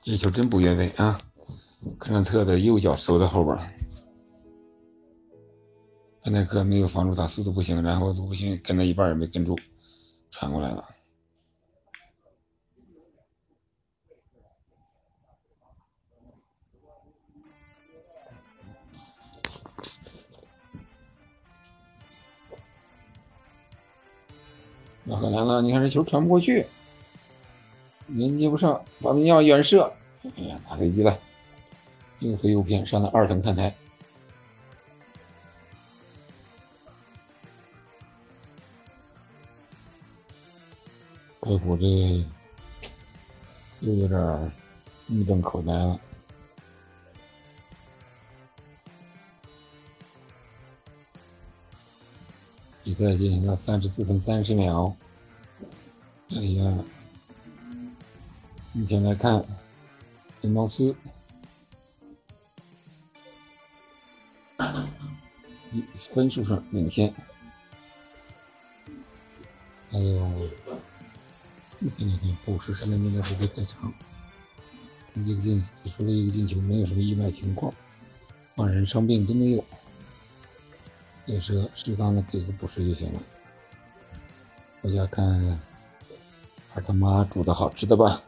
[0.02, 1.20] 这球真不越位啊！
[1.98, 3.64] 克兰特的右脚收在后边了，
[6.24, 9.56] 范戴克没有防住他，速度不行，然后卢布逊跟到一半也没跟住，
[10.32, 10.84] 传过来了。
[25.04, 26.66] 那很难了，你看这球传不过去，
[28.10, 29.92] 连接不上，法比尼奥远射，
[30.36, 31.18] 哎呀，打飞机了，
[32.20, 33.74] 又飞又偏，上了二层看台。
[41.40, 41.86] 科普这
[43.80, 44.52] 又有点
[45.08, 46.00] 目瞪口呆了。
[52.84, 54.96] 比赛进行到三十四分三十秒。
[56.32, 56.84] 哎呀，
[58.80, 59.46] 目前来看，
[60.44, 60.96] 恩茅斯
[66.14, 67.14] 分数上领先。
[69.92, 70.26] 还有，
[71.80, 73.94] 目前来看，补时时间应该不会太长。
[75.10, 77.74] 从这个进除了一个进球，没有什么意外情况，
[78.56, 79.66] 换人伤病都没有。
[81.26, 83.22] 也是适当的给个补时就行了。
[84.82, 85.62] 回家看
[86.74, 88.24] 二他妈煮的好吃的吧。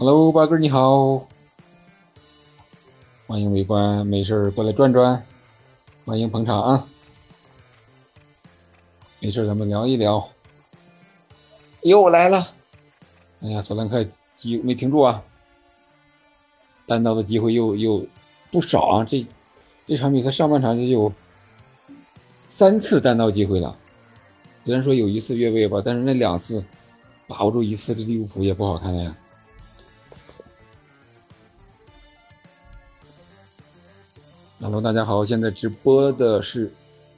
[0.00, 1.28] Hello，八哥你好，
[3.26, 5.22] 欢迎围观，没事过来转转，
[6.06, 6.88] 欢迎捧场啊。
[9.18, 10.26] 没事咱们聊一聊。
[11.82, 12.48] 又来了，
[13.42, 14.02] 哎呀，索兰克
[14.34, 15.22] 机没停住啊，
[16.86, 18.02] 单刀的机会又又。
[18.50, 19.22] 不少啊，这
[19.84, 21.12] 这场比赛上半场就有
[22.48, 23.76] 三次单刀机会了。
[24.64, 26.64] 虽然说有一次越位吧，但是那两次
[27.26, 29.14] 把握住一次这利物浦也不好看的呀。
[34.62, 36.70] Hello，大家好，现在直播的是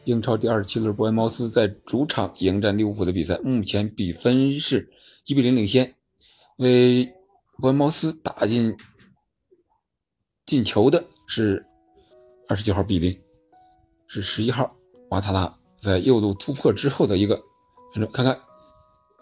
[0.05, 4.88] 英超第二十七轮伯恩茅斯在主场迎战利物浦的比赛，目前比分是
[5.26, 5.93] 一比零领先，
[6.59, 7.05] 为
[7.59, 8.72] 伯恩茅斯打进
[10.47, 11.05] 进球的。
[11.26, 11.64] 是
[12.47, 13.20] 二十九号比利，
[14.07, 14.72] 是十一号
[15.11, 17.40] 瓦塔拉在右路突破之后的一个，
[18.12, 18.38] 看看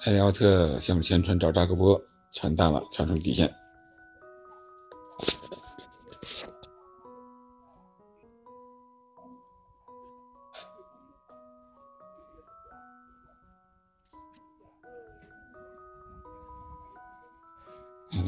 [0.05, 1.99] 埃里奥特向前传找扎克波，
[2.35, 3.51] 传淡了，传出底线。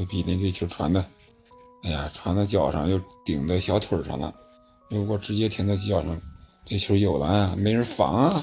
[0.03, 1.05] 那个比利这球传的。
[1.85, 4.35] 哎呀，传到脚上又顶在小腿上了，
[4.89, 6.21] 如果直接停在脚上，
[6.65, 8.43] 这球有了啊，没人防啊！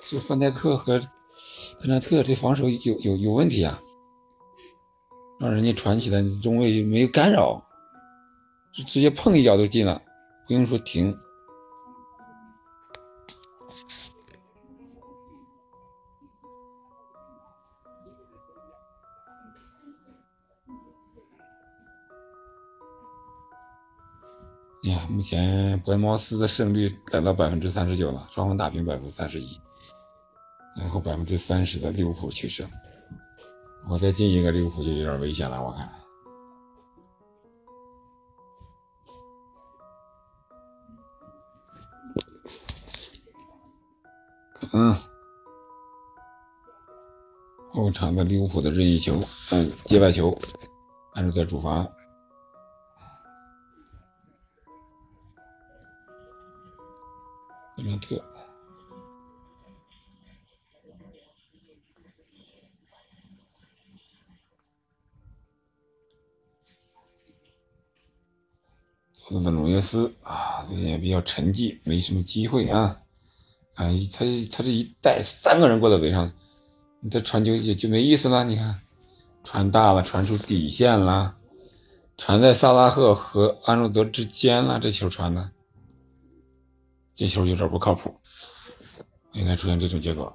[0.00, 3.80] 这范戴克和克兰特这防守有有有问题啊，
[5.40, 7.62] 让人家传起来，中卫没有干扰，
[8.72, 10.00] 就直接碰一脚就进了，
[10.46, 11.14] 不用说停。
[25.08, 29.58] 目前伯恩茅斯的胜率来到百分之三十九了，双方打平百分之三十一，
[30.76, 32.68] 然后百分之三十的利物浦取胜。
[33.88, 35.90] 我再进一个利物浦就有点危险了，我看。
[44.72, 44.94] 嗯，
[47.70, 49.18] 后场的利物浦的任意球，
[49.52, 50.36] 嗯，界外球，
[51.14, 51.86] 按住在主罚。
[57.78, 58.16] 格兰特，
[69.14, 73.00] 左路的努涅斯啊，最近也比较沉寂，没什么机会啊。
[73.76, 76.32] 啊，他他这一带三个人过来围上，
[76.98, 78.42] 你这传球也就没意思了。
[78.42, 78.80] 你看，
[79.44, 81.36] 传大了，传出底线了，
[82.16, 85.52] 传在萨拉赫和安诺德之间了，这球传的，
[87.18, 88.14] 这球有点不靠谱，
[89.32, 90.32] 应该出现这种结果。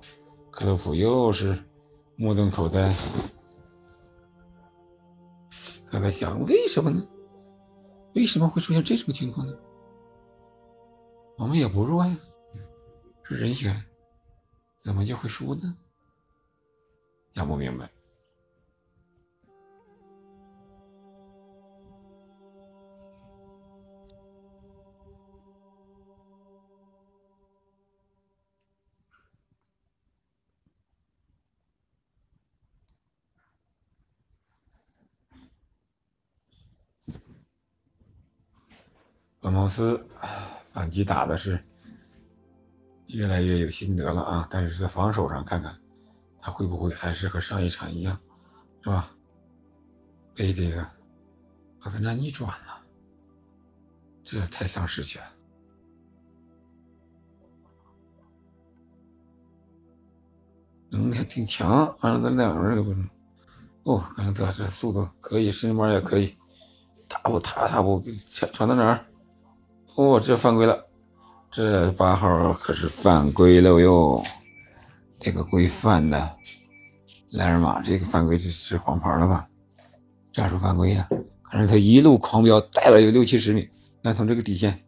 [0.52, 1.58] 克洛普又是
[2.18, 2.94] 目瞪口呆，
[5.90, 7.02] 他在想为什么呢？
[8.16, 9.58] 为什么会出现这种情况呢？
[11.38, 12.18] 我们也不弱呀。
[13.24, 13.82] 是人选，
[14.84, 15.78] 怎么就会输呢？
[17.34, 17.90] 想不明白。
[39.44, 40.04] 本茅斯
[40.72, 41.64] 反击打的是。
[43.08, 44.48] 越来越有心得了啊！
[44.50, 45.78] 但是在防守上看看，
[46.42, 48.20] 他会不会还是和上一场一样，
[48.82, 49.12] 是吧？
[50.34, 50.84] 被这个
[51.82, 52.82] 阿森纳逆转了，
[54.24, 55.26] 这太丧士气了。
[60.92, 63.10] 嗯，还挺强，反正咱两个人都不是。
[63.84, 66.36] 哦，感觉这速度可以，身板也可以，
[67.08, 69.06] 大步踏踏步传传到哪儿？
[69.96, 70.86] 哦，这犯规了。
[71.52, 74.24] 这八号可是犯规了哟！
[75.20, 76.36] 这个规范的
[77.30, 79.48] 莱尔马，这个犯规是是黄牌了吧？
[80.32, 81.08] 战术犯规呀！
[81.44, 83.70] 看着他一路狂飙，带了有六七十米，
[84.02, 84.84] 那从这个底线，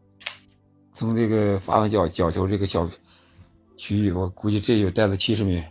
[0.91, 2.89] 从这个罚完角角球这个小
[3.77, 5.63] 区域，我估计这有带了七十米。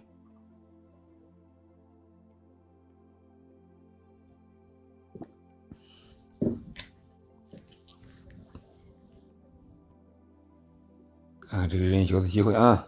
[11.55, 12.85] 看看这个任意球的机会啊！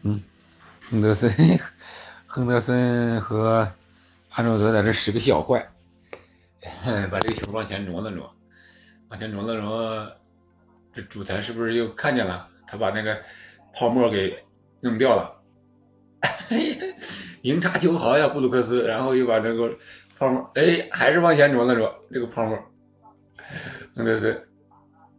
[0.00, 0.22] 嗯，
[0.88, 1.30] 亨德森，
[2.26, 3.70] 亨德森和
[4.30, 5.70] 安诺德在这使个小坏，
[7.10, 8.34] 把这个球往前挪了挪，
[9.10, 10.10] 往前挪了挪，
[10.94, 12.48] 这主裁是不是又看见了？
[12.66, 13.20] 他把那个
[13.74, 14.42] 泡沫给
[14.80, 15.38] 弄掉了，
[17.42, 19.76] 赢差球好呀，布鲁克斯，然后又把这个。
[20.20, 22.58] 泡沫，哎，还是往前挪了挪，这个泡沫，
[23.94, 24.38] 对对，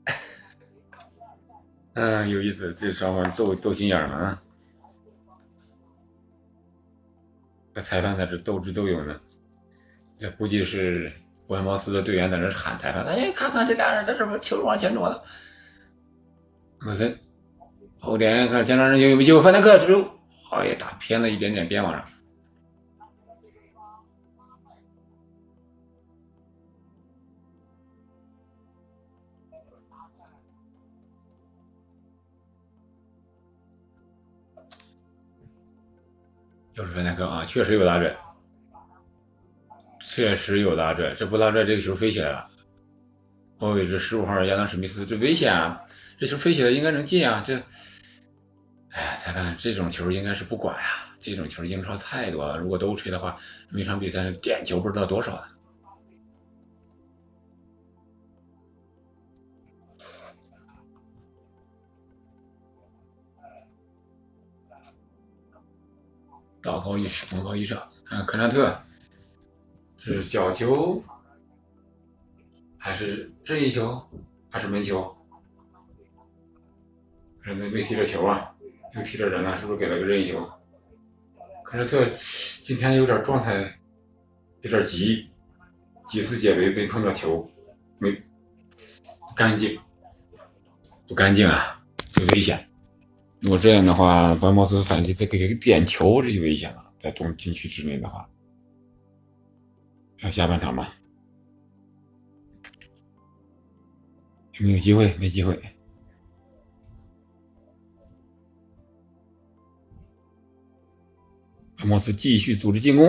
[1.94, 4.42] 嗯，有意思，这双方斗斗心眼了啊！
[7.74, 9.20] 这裁判在这斗智斗勇呢，
[10.20, 11.12] 这估计是
[11.48, 15.24] 伯恩茅斯的队员在那喊裁判，哎，看看这俩人，这是不球往前挪了？
[16.86, 17.18] 我这
[18.00, 19.42] 后点看前场人有没有机会？
[19.42, 20.12] 范戴克之后，
[20.52, 22.06] 哎呀，打偏了一点点边网上。
[36.82, 38.18] 又是范戴克啊，确实有拉拽，
[40.02, 41.14] 确实有拉拽。
[41.14, 42.50] 这不拉拽，这个球飞起来了。
[43.60, 45.80] 后卫这十五号亚当史密斯，这危险啊！
[46.20, 47.44] 这球飞起来应该能进啊！
[47.46, 47.54] 这，
[48.90, 51.06] 哎呀，裁判这种球应该是不管呀。
[51.22, 53.38] 这种球英超太多了，如果都吹的话，
[53.70, 55.48] 每场比赛点球不知道多少了。
[66.62, 67.82] 道高一尺，魔高一丈。
[68.06, 68.82] 看科纳特
[69.98, 71.04] 是角球
[72.78, 74.02] 还是任意球
[74.50, 75.16] 还是门球？
[77.42, 78.54] 人没没踢着球啊，
[78.96, 80.48] 又踢着人了，是不是给了个任意球？
[81.64, 82.06] 科纳特
[82.64, 83.80] 今天有点状态，
[84.62, 85.30] 有点急，
[86.08, 87.50] 几次解围没碰到球，
[87.98, 88.22] 没
[89.36, 89.80] 干净，
[91.08, 91.84] 不干净啊，
[92.20, 92.71] 有危险。
[93.42, 96.92] 如果这样的话，白莫斯反击再给个点球，这就危险了。
[97.00, 98.30] 在中禁区之内的话，
[100.20, 100.94] 看下半场吧，
[104.60, 105.12] 有没有机会？
[105.20, 105.60] 没机会。
[111.78, 113.08] 白茅斯继续组织进攻。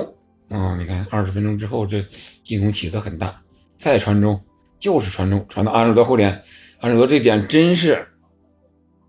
[0.49, 2.03] 啊，你看，二十分钟之后，这
[2.43, 3.39] 进攻起色很大。
[3.77, 4.43] 再传中，
[4.79, 6.43] 就是传中，传到阿诺德后点。
[6.81, 8.09] 阿诺德这点真是。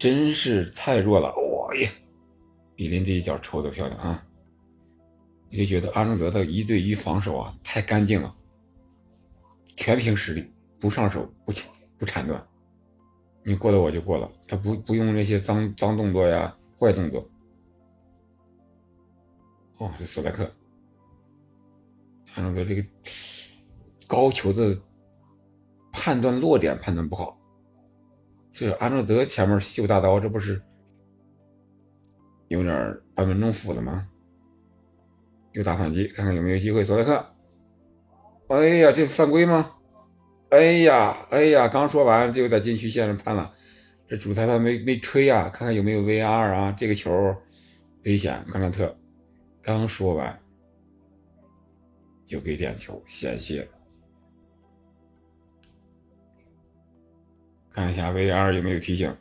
[0.03, 1.33] 真是太弱了！
[1.37, 1.89] 我呀，
[2.75, 4.21] 比林这一脚抽的漂亮啊！
[5.49, 8.35] 你就觉得阿诺德的一对一防守啊，太干净了，
[9.77, 11.53] 全凭实力，不上手，不
[11.97, 12.45] 不铲断，
[13.45, 17.25] 你过了我就过了，他不不用那些脏脏动作呀、坏动作。
[19.77, 20.53] 哦，这索莱克，
[22.35, 22.85] 阿诺德这个
[24.05, 24.77] 高球的
[25.93, 27.39] 判断落点判断不好。
[28.53, 30.61] 这安诺德前面秀大刀，这不是
[32.49, 34.07] 有点班门弄斧了吗？
[35.53, 36.83] 又打反击，看看有没有机会。
[36.83, 37.33] 索莱克，
[38.49, 39.71] 哎呀，这犯规吗？
[40.49, 43.51] 哎呀，哎呀，刚说完就在禁区线上判了，
[44.07, 45.49] 这主裁判没没吹啊？
[45.49, 46.71] 看看有没有 VR 啊？
[46.73, 47.11] 这个球
[48.05, 48.95] 危险，克兰特
[49.63, 50.39] 刚说完
[52.23, 53.67] 就给点球，险些。
[57.73, 59.17] 看一下 VR 有没有提醒，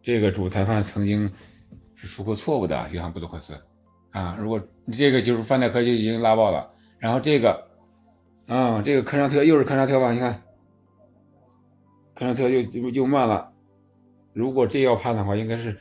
[0.00, 1.28] 这个主裁判曾经
[1.96, 3.60] 是出过错误的，约翰布鲁克斯
[4.12, 4.36] 啊。
[4.38, 7.68] 如果这个就是范戴克就已经拉爆了，然后这个，
[8.46, 10.12] 啊，这个科尚特又是科尚特吧？
[10.12, 10.40] 你看，
[12.14, 13.52] 科尚特又又慢了。
[14.32, 15.76] 如果这要判的话，应该是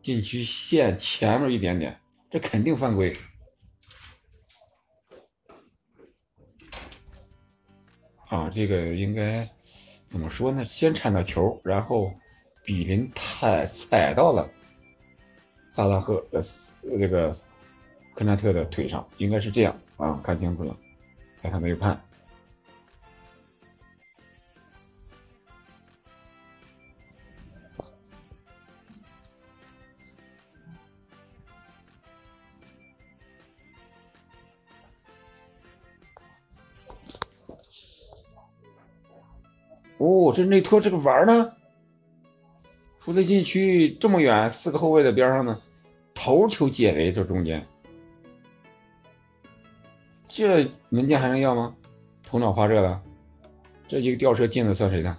[0.00, 2.00] 禁区线前面一点点，
[2.30, 3.12] 这肯定犯规。
[8.28, 9.46] 啊，这个应该。
[10.12, 10.62] 怎么说呢？
[10.62, 12.12] 先铲到球，然后
[12.62, 14.46] 比林踩踩到了
[15.72, 16.42] 萨拉赫呃
[16.82, 17.34] 这个
[18.14, 20.76] 科纳特的腿上，应该是这样啊，看清楚了，
[21.40, 21.98] 看看没有判。
[40.02, 41.52] 哦，这内托这个玩呢，
[42.98, 45.60] 出了禁区这么远，四个后卫的边上呢，
[46.12, 47.64] 头球解围这中间，
[50.26, 51.76] 这门将还能要吗？
[52.24, 53.00] 头脑发热了，
[53.86, 55.16] 这一个吊射进了算谁的？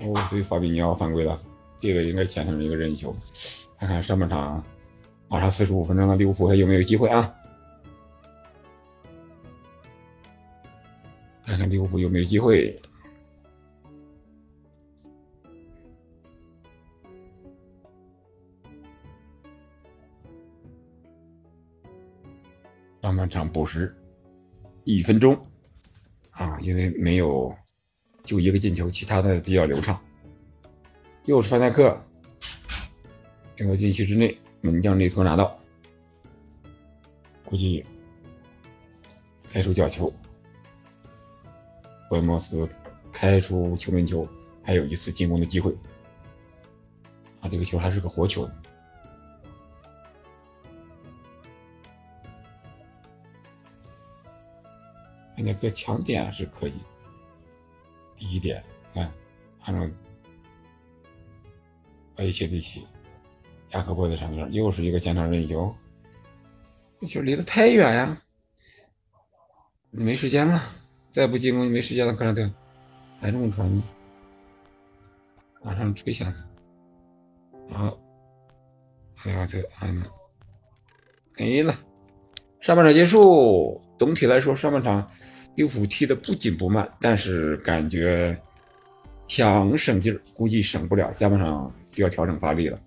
[0.00, 1.38] 哦，对，法比尼奥犯规了，
[1.78, 3.14] 这个应该牵成一个任意球，
[3.78, 4.60] 看看上半场。
[5.32, 7.34] 马上四十五分钟了，利物浦还有没有机会啊？
[11.46, 12.78] 看看利物浦有没有机会。
[23.00, 23.96] 上半场补时
[24.84, 25.34] 一分钟
[26.32, 27.50] 啊，因为没有
[28.22, 29.98] 就一个进球，其他的比较流畅。
[31.24, 31.98] 又是范戴克，
[33.56, 34.38] 进到禁区之内。
[34.62, 35.58] 门将内托拿到，
[37.44, 37.84] 估计
[39.48, 40.12] 开出角球，
[42.08, 42.68] 博莫斯
[43.12, 44.26] 开出球门球，
[44.62, 45.76] 还有一次进攻的机会。
[47.40, 48.48] 啊，这个球还是个活球。
[55.36, 56.74] 那个强点是可以，
[58.14, 58.62] 第一点，
[58.94, 59.12] 看，
[59.62, 59.94] 按照
[62.14, 62.86] 把一切对齐。
[63.72, 65.74] 亚克波的上边又是一个前场任意球，
[67.00, 68.22] 这球离得太远呀！
[69.90, 70.62] 你没时间了，
[71.10, 72.50] 再不进攻，你没时间了，克兰特，
[73.20, 73.82] 还这么传呢？
[75.62, 76.32] 马上吹响，
[77.70, 77.98] 好，
[79.16, 80.04] 克兰特，还能
[81.36, 81.78] 没了。
[82.60, 85.08] 上半场结束，总体来说，上半场
[85.56, 88.36] 利物浦踢的不紧不慢，但是感觉
[89.28, 92.78] 想省劲儿，估计省不了，下半场就要调整发力了。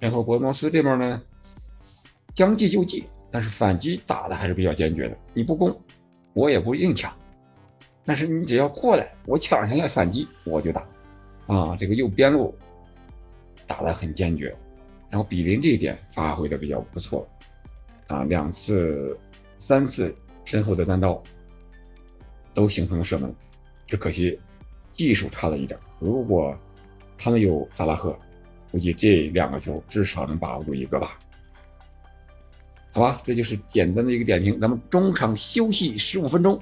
[0.00, 1.22] 然后博莫斯这边呢，
[2.34, 5.16] 将计就计，但是反击打的还是比较坚决的。
[5.34, 5.78] 你不攻，
[6.32, 7.14] 我也不硬抢，
[8.06, 10.80] 但是你只要过来，我抢下来反击，我就打。
[11.46, 12.54] 啊，这个右边路
[13.66, 14.56] 打的很坚决，
[15.10, 17.28] 然后比林这一点发挥的比较不错，
[18.06, 19.14] 啊，两次、
[19.58, 21.22] 三次身后的单刀
[22.54, 23.34] 都形成了射门，
[23.86, 24.40] 只可惜
[24.92, 25.78] 技术差了一点。
[25.98, 26.58] 如果
[27.18, 28.18] 他们有萨拉赫。
[28.70, 31.18] 估计这两个球至少能把握住一个吧，
[32.92, 34.60] 好吧，这就是简单的一个点评。
[34.60, 36.60] 咱们中场休息十五分钟，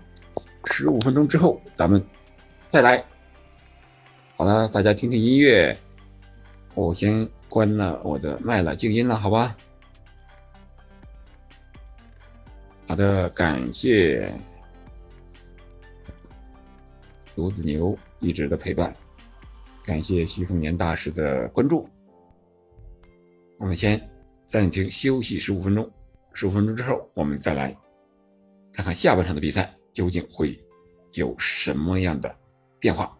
[0.65, 2.03] 十五分钟之后咱们
[2.71, 3.05] 再来。
[4.37, 5.77] 好了，大家听听音乐，
[6.75, 9.57] 我先关了我的麦了，静音了，好吧？
[12.87, 14.33] 好的，感谢
[17.35, 18.97] 卢子牛一直的陪伴，
[19.85, 21.87] 感谢徐凤年大师的关注。
[23.59, 24.01] 我们先
[24.47, 25.91] 暂停休息十五分钟，
[26.33, 27.77] 十五分钟之后，我们再来
[28.73, 30.57] 看看下半场的比赛究竟会
[31.13, 32.33] 有什么样的
[32.79, 33.18] 变化。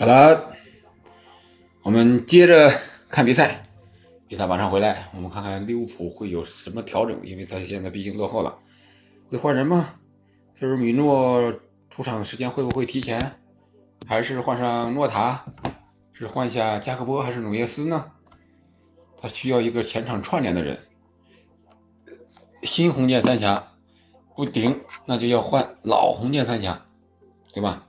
[0.00, 0.56] 好了，
[1.82, 2.72] 我们接着
[3.10, 3.66] 看比赛。
[4.26, 8.58] 比赛马上回来，我们看看利物浦会有什么调整，因为他现在毕竟落后了。
[9.28, 9.90] 会换人吗？
[10.54, 11.52] 菲尔米诺
[11.90, 13.30] 出场的时间会不会提前？
[14.06, 15.44] 还是换上诺塔？
[16.14, 18.10] 是换下加克波还是努涅斯呢？
[19.20, 20.78] 他需要一个前场串联的人。
[22.62, 23.74] 新红箭三侠
[24.34, 26.86] 不顶，那就要换老红箭三侠，
[27.52, 27.86] 对吧？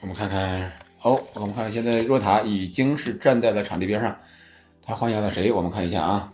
[0.00, 4.18] 我们看看，好，我们看现在若塔已经是站在了场地边上。
[4.82, 5.52] 他换下了谁？
[5.52, 6.32] 我们看一下啊。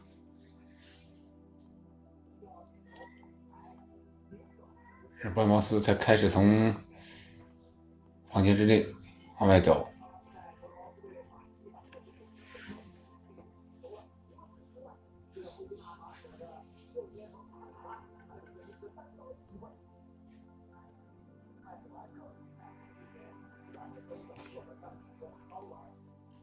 [5.21, 6.75] 是波茅斯才开始从
[8.31, 8.87] 房间之内
[9.39, 9.87] 往外走。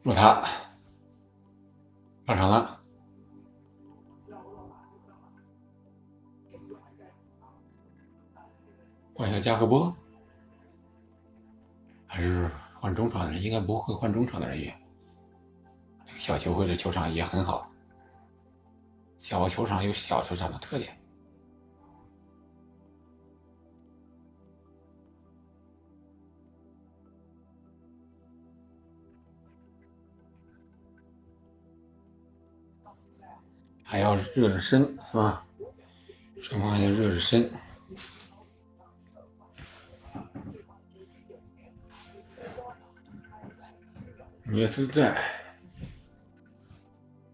[0.02, 0.48] 若塔。
[2.24, 2.80] 上场了，
[9.12, 9.94] 换下加克波，
[12.06, 13.42] 还是换中场的人？
[13.42, 14.74] 应该不会换中场的人也。
[16.16, 17.68] 小球会的球场也很好，
[19.18, 20.96] 小球场有小球场的特点。
[33.92, 35.44] 还要热热身，是吧？
[36.40, 37.52] 双方要热热身。
[44.44, 45.22] 约斯在，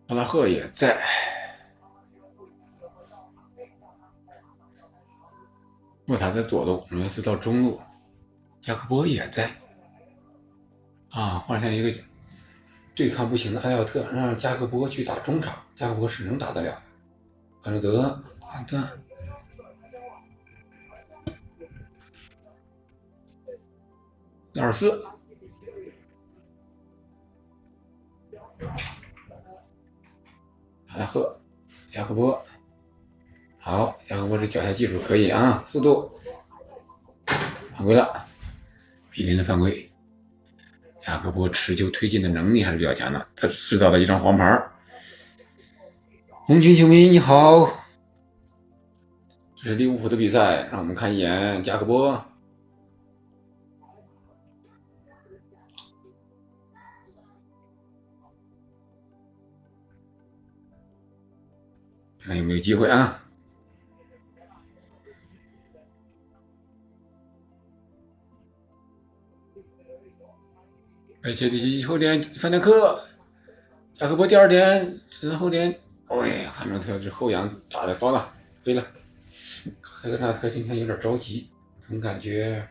[0.09, 1.01] 阿拉赫也在，
[6.07, 7.81] 莫塔在左路，约斯到中路，
[8.61, 9.49] 加克波也在。
[11.11, 11.97] 啊，换下一个。
[12.97, 16.83] 对抗不行的埃奥特，让加克波去打中场，加克波是能打得了的。
[17.63, 18.85] 范德德，判断。
[24.53, 25.01] 纳尔斯，
[30.89, 31.39] 阿赫，
[31.89, 32.45] 加克波，
[33.61, 36.11] 好，加克波这脚下技术可以啊，速度，
[37.77, 38.27] 犯规了，
[39.13, 39.89] 比林的犯规。
[41.01, 44.61] 加克波持球推进的能力还是比较强的，他制造了一张黄牌。
[46.49, 47.67] 红军球迷你好，
[49.55, 52.25] 这是利物浦的比赛，让我们看一眼加克波，
[62.19, 63.23] 看有没有机会啊。
[71.23, 73.07] 而且第后点范德克，
[73.99, 75.79] 加克波第二点，然后点，
[76.09, 78.35] 哎呀，看着他这后仰打的高了，
[78.65, 78.85] 飞了。
[79.83, 81.51] 凯格纳特今天有点着急，
[81.87, 82.67] 总感觉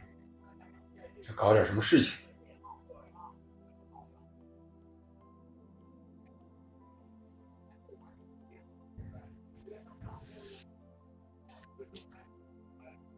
[1.27, 2.17] 要搞点什么事情。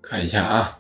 [0.01, 0.78] 看一下啊。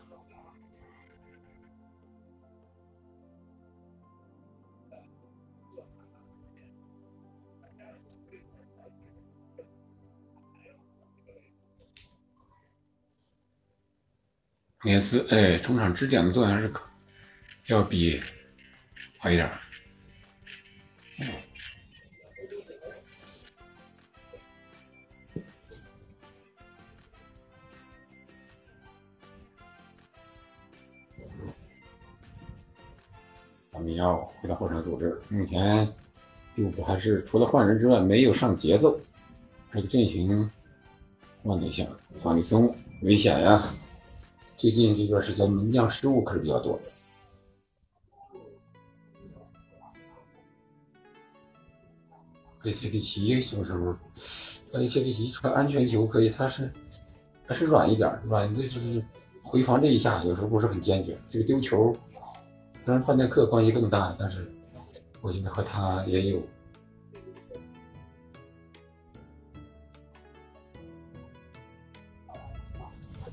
[14.83, 16.87] 也是，哎，中场支点的作用还是可，
[17.67, 18.21] 要比
[19.17, 19.51] 好一点。
[33.73, 35.21] 咱们要回到后场组织。
[35.27, 35.85] 目前
[36.55, 38.97] 利物浦还是除了换人之外，没有上节奏。
[39.73, 40.49] 这个阵型
[41.43, 41.85] 换了一下，
[42.23, 43.61] 马里松危险呀！
[44.59, 46.77] 最近这段时间门将失误可是比较多，
[52.65, 53.95] 而且这奇有时候，
[54.73, 56.69] 而且这奇传安全球可以，他是
[57.47, 59.01] 他是软一点，软的就是
[59.43, 61.17] 回防这一下有时候不是很坚决。
[61.29, 61.95] 这个丢球，
[62.83, 64.45] 跟范戴克关系更大，但是
[65.21, 66.43] 我觉得和他也有，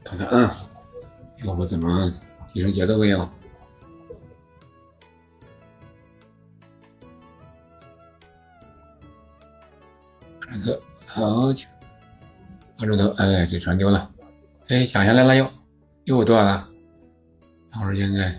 [0.05, 0.57] 看看啊。
[1.47, 2.12] 要不怎么
[2.53, 3.28] 提升节奏没有？
[10.40, 11.68] 看这好球，
[12.76, 14.11] 看这头，哎，这传丢了，
[14.66, 15.49] 哎，抢下来了又，
[16.05, 16.68] 又断了。
[17.70, 18.36] 然后现在，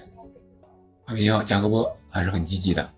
[1.05, 2.93] 阿米奥加个波，还是很积极的。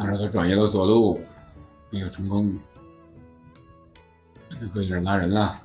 [0.00, 1.20] 按照他转移到左路，
[1.90, 2.58] 没有成功。
[4.58, 5.60] 那个有点拉人了，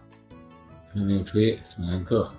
[0.93, 2.29] 还没有吹，索兰克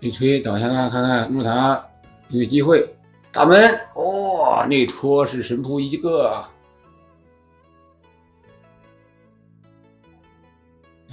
[0.00, 1.86] 一吹倒下了，看看木塔
[2.28, 2.96] 有机会，
[3.30, 6.42] 大门哦，那托是神扑一个，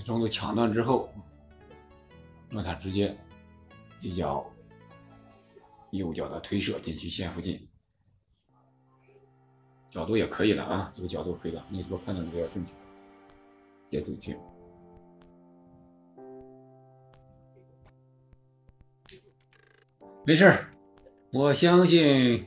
[0.05, 1.09] 中路抢断之后，
[2.49, 3.17] 诺塔直接
[3.99, 4.49] 一脚
[5.89, 7.67] 右脚的推射禁区线附近。
[9.95, 12.71] 角度也可以了啊，这个角度可以了，那波判断比较正确，
[13.91, 14.37] 也准确。
[20.25, 20.53] 没事
[21.31, 22.45] 我相信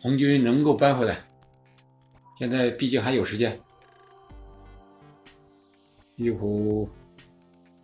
[0.00, 1.18] 红军能够扳回来。
[2.38, 3.60] 现在毕竟还有时间。
[6.14, 6.88] 利物浦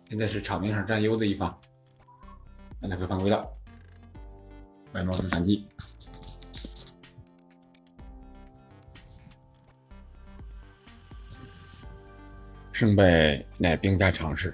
[0.09, 1.55] 现在是场面上占优的一方，
[2.81, 3.47] 现在可犯规了，
[4.91, 5.67] 白帽子反击。
[12.83, 14.53] 胜败乃兵家常事。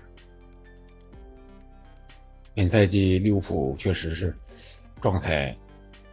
[2.54, 4.38] 本赛季利物浦确实是
[5.02, 5.58] 状态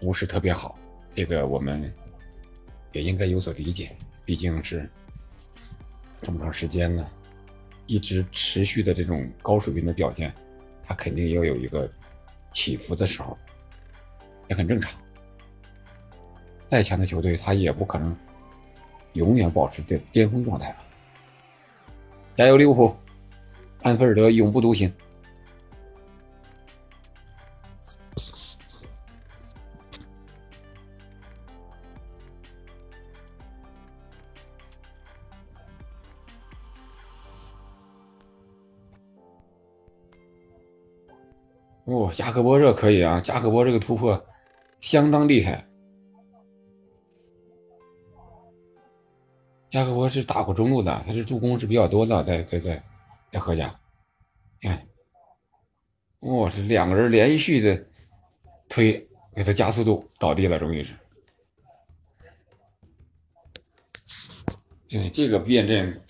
[0.01, 0.79] 不是特别好，
[1.15, 1.93] 这个我们
[2.93, 3.95] 也应该有所理解。
[4.25, 4.89] 毕竟是
[6.23, 7.07] 这么长时间了，
[7.85, 10.33] 一直持续的这种高水平的表现，
[10.87, 11.87] 他肯定要有一个
[12.51, 13.37] 起伏的时候，
[14.49, 14.91] 也很正常。
[16.67, 18.17] 再强的球队，他也不可能
[19.13, 20.86] 永远保持在巅峰状态吧。
[22.37, 22.95] 加油，利物浦！
[23.83, 24.93] 安菲尔德永不独行。
[41.85, 43.19] 哦，加克波这可以啊！
[43.19, 44.23] 加克波这个突破
[44.81, 45.65] 相当厉害。
[49.77, 52.83] 加克波是打过中路的，他是助攻是比较多的，在在在
[53.31, 53.79] 在合家，
[54.63, 54.87] 你看，
[56.21, 57.87] 哦，是两个人连续的
[58.71, 60.95] 推，给他加速度，倒地了，终于是。
[64.93, 66.03] 嗯，这个变阵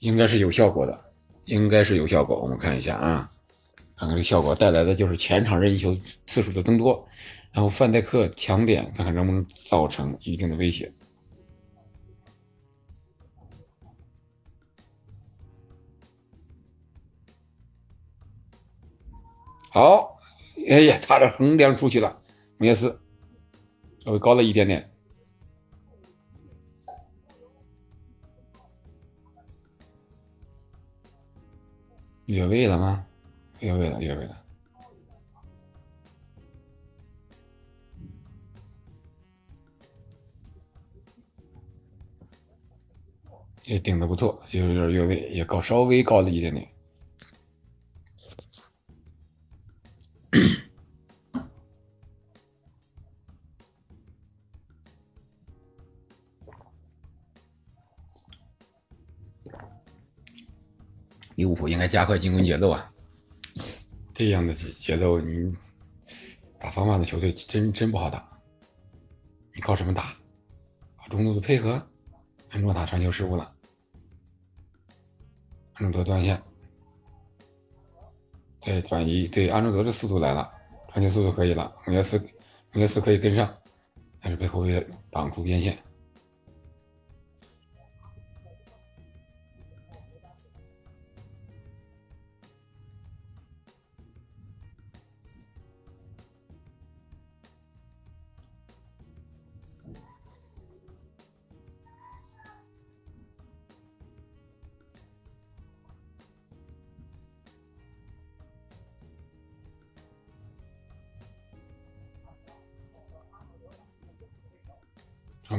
[0.00, 1.00] 应该是有效果的，
[1.44, 2.36] 应该是有效果。
[2.40, 3.30] 我们看一下啊，
[3.94, 5.94] 看看这效果带来的就是前场任意球
[6.26, 7.06] 次数的增多，
[7.52, 10.92] 然后范戴克抢点，看看能不能造成一定的威胁。
[19.74, 20.20] 好，
[20.68, 22.20] 哎呀，差点横梁出去了，
[22.58, 22.94] 没事
[24.04, 24.92] 稍微高了一点点，
[32.26, 33.06] 越位了吗？
[33.60, 34.44] 越位了，越位了，
[43.64, 46.71] 也顶的不错，就是有点越位，也高，稍微高了一点点。
[61.34, 62.92] 利物浦应该加快进攻节奏啊！
[64.14, 65.54] 这样的节节奏，你
[66.58, 68.26] 打方法的球队真真不好打。
[69.54, 70.16] 你靠什么打？
[70.96, 71.84] 靠中路的配合？
[72.50, 73.54] 安诺塔传球失误了，
[75.72, 76.40] 安诺德断线，
[78.64, 80.48] 再转移，对，安卓德的速度来了，
[80.88, 82.16] 传球速度可以了，姆耶斯，
[82.72, 83.52] 姆耶斯可以跟上，
[84.20, 85.76] 但是被后卫挡住边线。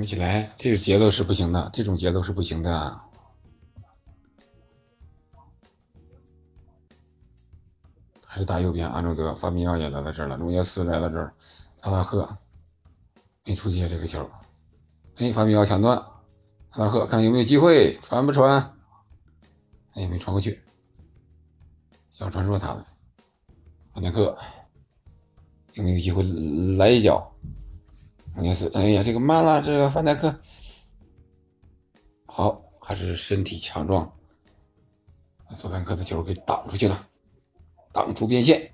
[0.04, 3.00] 不起来，这个节奏是不行的，这种节奏是不行的。
[8.26, 11.34] 还是打右边，安诺德、法比奥也来到这儿了，努涅斯来到这儿，
[11.82, 12.38] 萨拉赫
[13.46, 14.30] 没出接这个球。
[15.16, 15.98] 哎，法比奥抢断，
[16.74, 18.76] 萨拉赫看有没有机会传不传？
[19.94, 20.62] 哎，没传过去，
[22.12, 22.86] 想传出他了。
[23.94, 24.38] 范戴克
[25.76, 26.24] 有没有机会
[26.78, 27.33] 来一脚？
[28.38, 30.34] 应是，哎呀，这个慢了，这个范戴克
[32.26, 34.12] 好，还是身体强壮，
[35.48, 37.08] 把佐坎克的球给挡出去了，
[37.92, 38.74] 挡出边线。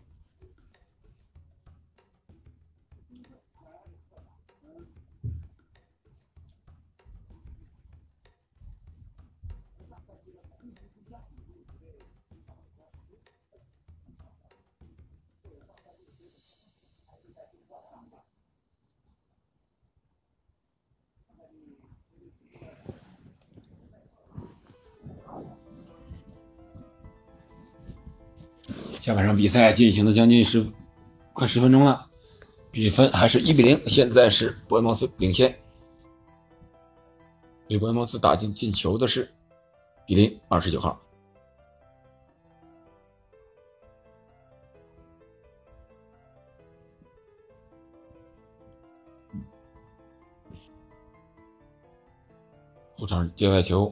[29.09, 30.63] 下半场比赛进行了将近十
[31.33, 32.07] 快十分钟了，
[32.69, 35.51] 比分还是一比零，现在是伯恩茅斯领先。
[37.67, 39.27] 被伯恩茅斯打进进球的是
[40.05, 41.01] 比林，二十九号。
[52.95, 53.91] 后场界外球，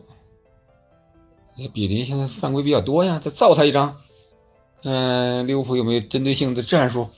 [1.57, 3.99] 那比林现在犯规比较多呀，再造他一张。
[4.83, 7.09] 嗯，利物浦有没有针对性的战术？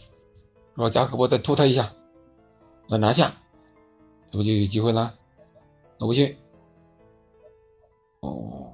[0.76, 0.90] 是吧？
[0.90, 1.92] 加克波再突他一下，
[2.88, 3.34] 把拿下，
[4.32, 5.14] 这不就有机会了？
[5.98, 6.38] 罗伯逊，
[8.22, 8.74] 哦，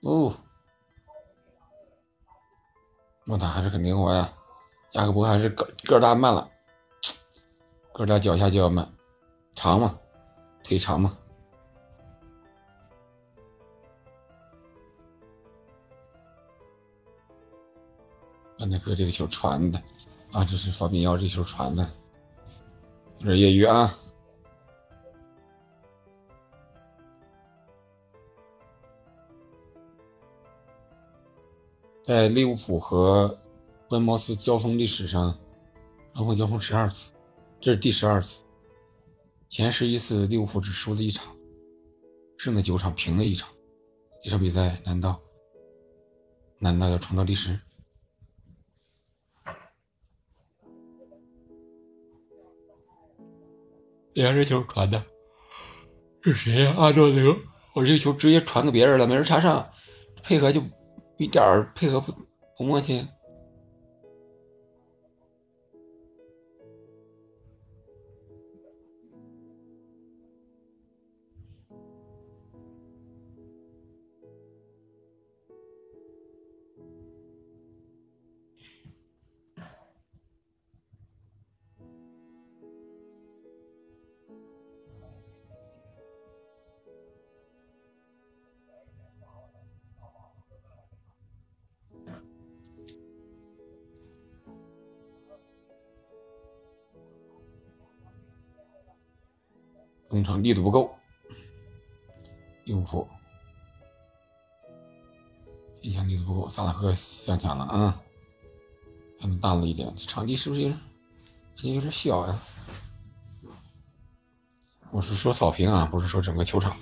[0.00, 0.34] 哦，
[3.24, 4.32] 莫塔还是很灵活呀，
[4.90, 6.50] 加克波还是个个大慢了，
[7.94, 8.92] 个大脚下就要慢，
[9.54, 9.96] 长嘛，
[10.64, 11.16] 腿长嘛。
[18.58, 19.78] 范戴克这个球传的
[20.32, 21.88] 啊，这是法比奥这球传的，
[23.20, 23.96] 有点业余啊。
[32.02, 33.38] 在利物浦和
[33.90, 35.38] 温茅斯交锋历史上，
[36.14, 37.12] 双方交锋十二次，
[37.60, 38.40] 这是第十二次。
[39.50, 41.36] 前十一次利物浦只输了一场，
[42.38, 43.48] 剩的九场平了一场。
[44.22, 45.20] 这场比赛难道
[46.58, 47.58] 难道要创造历史？
[54.14, 55.02] 连着球传的
[56.22, 56.74] 是谁呀？
[56.76, 57.36] 阿诺德！
[57.74, 59.68] 我这球直接传给别人了，没人插上，
[60.22, 60.60] 配合就
[61.16, 62.12] 一点配合不
[62.56, 63.06] 不默契。
[100.18, 100.92] 中场力度不够，
[102.64, 103.06] 利物浦，
[105.80, 108.00] 今天力度不够，萨拉赫向前了啊，
[109.20, 109.92] 还能大了一点。
[109.94, 112.36] 这场地是不是有点有点小呀？
[114.90, 116.76] 我是说草坪啊，不是说整个球场。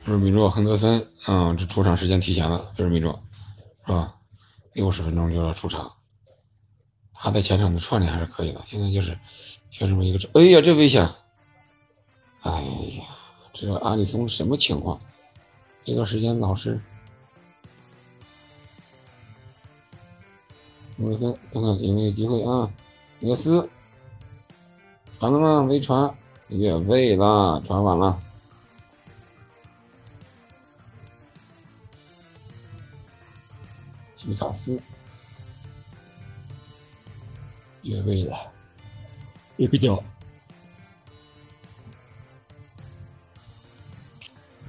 [0.00, 2.72] 菲尔米诺、亨德森，嗯，这出场时间提前了。
[2.74, 3.22] 菲尔米诺
[3.86, 4.16] 是吧？
[4.72, 5.92] 六十分钟就要出场。
[7.14, 9.18] 他在前场的串联还是可以的，现在就是
[9.70, 10.18] 缺这么一个。
[10.34, 11.08] 哎呀，这危险！
[12.42, 13.04] 哎呀，
[13.52, 14.98] 这阿里松什么情况？
[15.84, 16.78] 这段时间老是……
[20.96, 22.70] 穆尔森，看看有没有机会啊？
[23.20, 23.68] 罗斯
[25.18, 25.62] 传了吗？
[25.62, 26.14] 没传，
[26.48, 28.20] 越位了，传晚了。
[34.14, 34.80] 吉米卡斯。
[37.84, 38.36] 越位了，
[39.56, 40.02] 一个脚。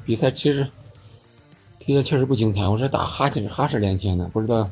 [0.05, 0.69] 比赛其实
[1.79, 4.69] 踢的确实不精彩，我是打哈欠哈士连天的，不知道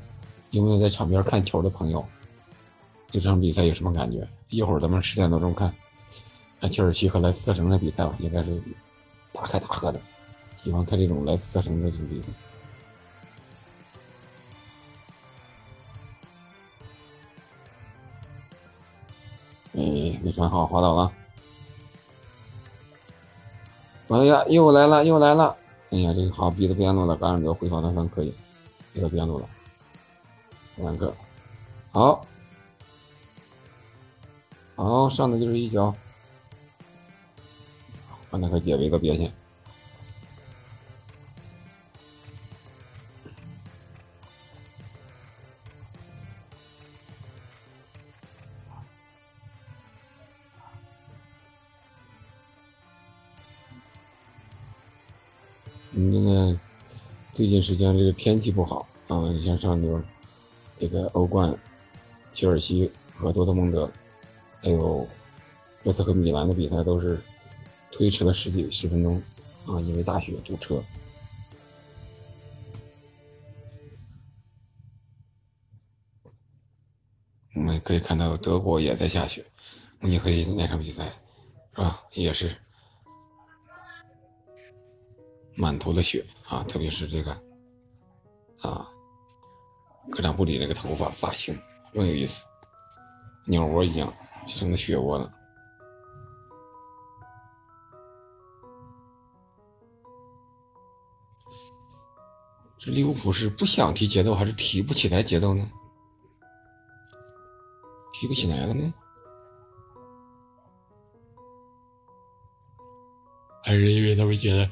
[0.52, 2.06] 有没有在场边看球的朋友，
[3.08, 4.28] 这场比赛有什么感觉？
[4.50, 5.74] 一会儿咱们十点多钟看，
[6.60, 8.62] 看切尔西和莱斯特城的比赛吧，应该是
[9.32, 10.00] 大开大合的，
[10.64, 12.28] 喜欢看这种莱斯特城的这种比赛。
[20.04, 21.12] 哎，没传好，滑倒了。
[24.10, 25.56] 哎呀，又来了，又来了！
[25.92, 28.34] 哎呀，这个好，逼的边路了，感染者回防的算可以，
[28.92, 29.48] 逼到边路了。
[30.76, 31.14] 两个，
[31.94, 32.26] 好，
[34.76, 35.96] 好，上的就是一脚，
[38.30, 39.34] 把那个解围到边线。
[56.06, 56.60] 嗯，那
[57.34, 60.04] 最近时间这个天气不好啊，你像上轮
[60.78, 61.58] 这个欧冠，
[62.34, 63.90] 切尔西和多特蒙德，
[64.62, 65.08] 还有
[65.82, 67.22] 热刺和米兰的比赛都是
[67.90, 69.16] 推迟了十几十分钟
[69.66, 70.84] 啊，因为大雪堵车。
[77.56, 79.46] 我们可以看到德国也在下雪，
[80.02, 81.06] 慕尼黑那场比赛
[81.74, 82.04] 是吧？
[82.12, 82.54] 也是
[85.56, 87.32] 满头的血啊，特别是这个
[88.62, 88.88] 啊，
[90.12, 91.58] 科长布里那个头发发型
[91.94, 92.46] 更有意思，
[93.46, 94.12] 鸟窝一样，
[94.48, 95.32] 生的血窝了。
[102.78, 105.70] 这利物浦是不想提节奏，还是提不起来节奏呢？
[108.12, 108.94] 提不起来了呢，
[113.64, 114.70] 还是因为他们觉得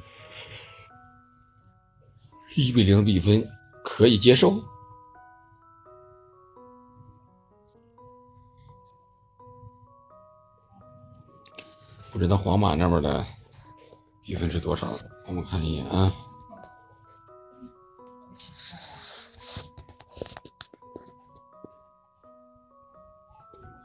[2.56, 3.48] 一比零比分
[3.84, 4.62] 可以接受？
[12.12, 13.26] 不知道皇马那边的
[14.22, 14.92] 比分是多少？
[15.28, 16.14] 我们看一眼啊。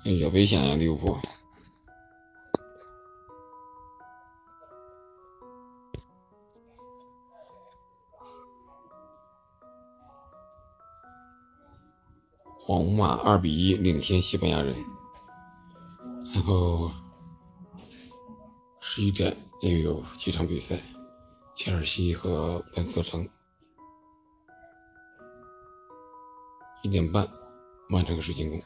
[0.04, 1.16] 哎呀，危险呀，利物浦！
[12.66, 14.74] 皇马二比一领先西班牙人，
[16.34, 16.90] 然后
[18.80, 20.76] 十一点又有几场比赛，
[21.54, 23.24] 切尔西和莱斯城，
[26.82, 27.24] 一点半
[27.88, 28.60] 曼城水晶宫。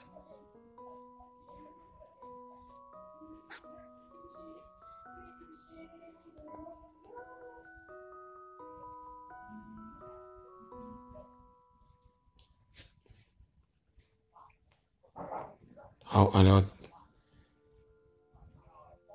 [16.13, 16.65] 好，完了，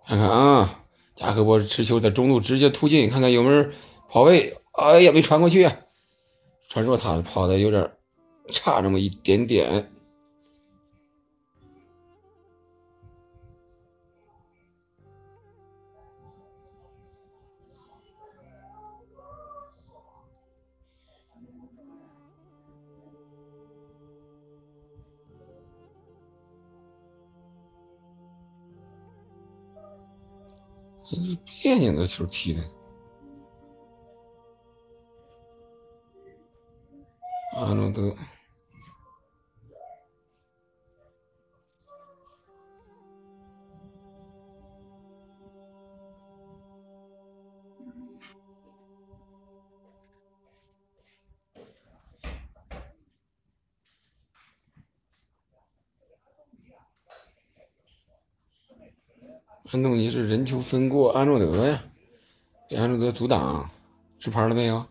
[0.07, 3.73] 看看啊，加克波持球在中路直接突进，看看有没有人
[4.07, 4.55] 跑位。
[4.72, 5.69] 哎呀，没传过去，
[6.69, 7.91] 传错他跑的有点
[8.47, 9.91] 差那么一点点。
[31.15, 32.61] 这是别扭的球踢的，
[37.53, 38.13] 阿诺德，
[59.71, 61.83] 安东尼是人球分过安诺德呀，
[62.69, 63.67] 给安诺德阻挡，
[64.19, 64.85] 吃牌了没有？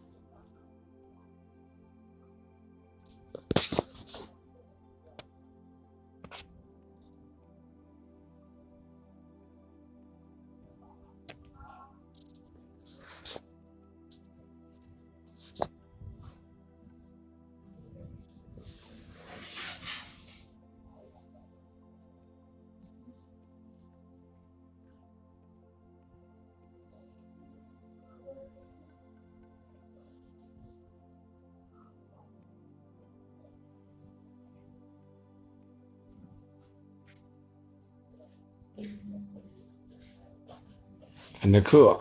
[41.54, 42.00] 范德克，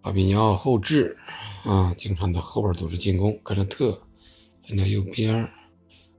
[0.00, 1.18] 巴比尼奥后置
[1.64, 3.36] 啊，经常在后边组织进攻。
[3.42, 4.00] 格兰特
[4.62, 5.34] 分到右边，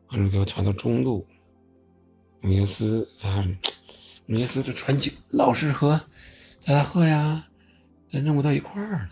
[0.09, 1.25] 完了给我传到中路。
[2.41, 3.41] 努涅斯，他
[4.25, 5.97] 努涅斯这传球老是和
[6.59, 7.47] 萨拉赫呀，
[8.11, 9.09] 弄不到一块儿呢。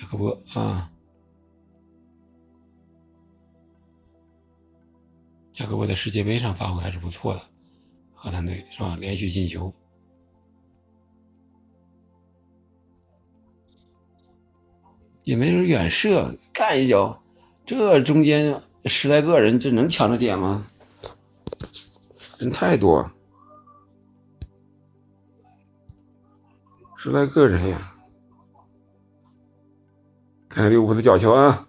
[0.00, 0.90] 雅各伯啊。
[5.58, 7.42] 雅各伯在世界杯上发挥还是不错的，
[8.26, 8.96] 荷兰队是吧？
[8.98, 9.72] 连续进球，
[15.22, 17.22] 也没人远射，干一脚，
[17.64, 20.66] 这中间十来个人，这能抢着点吗？
[22.40, 23.08] 人太多，
[26.96, 27.94] 十来个人呀！
[30.48, 31.68] 看看利物浦的角球啊，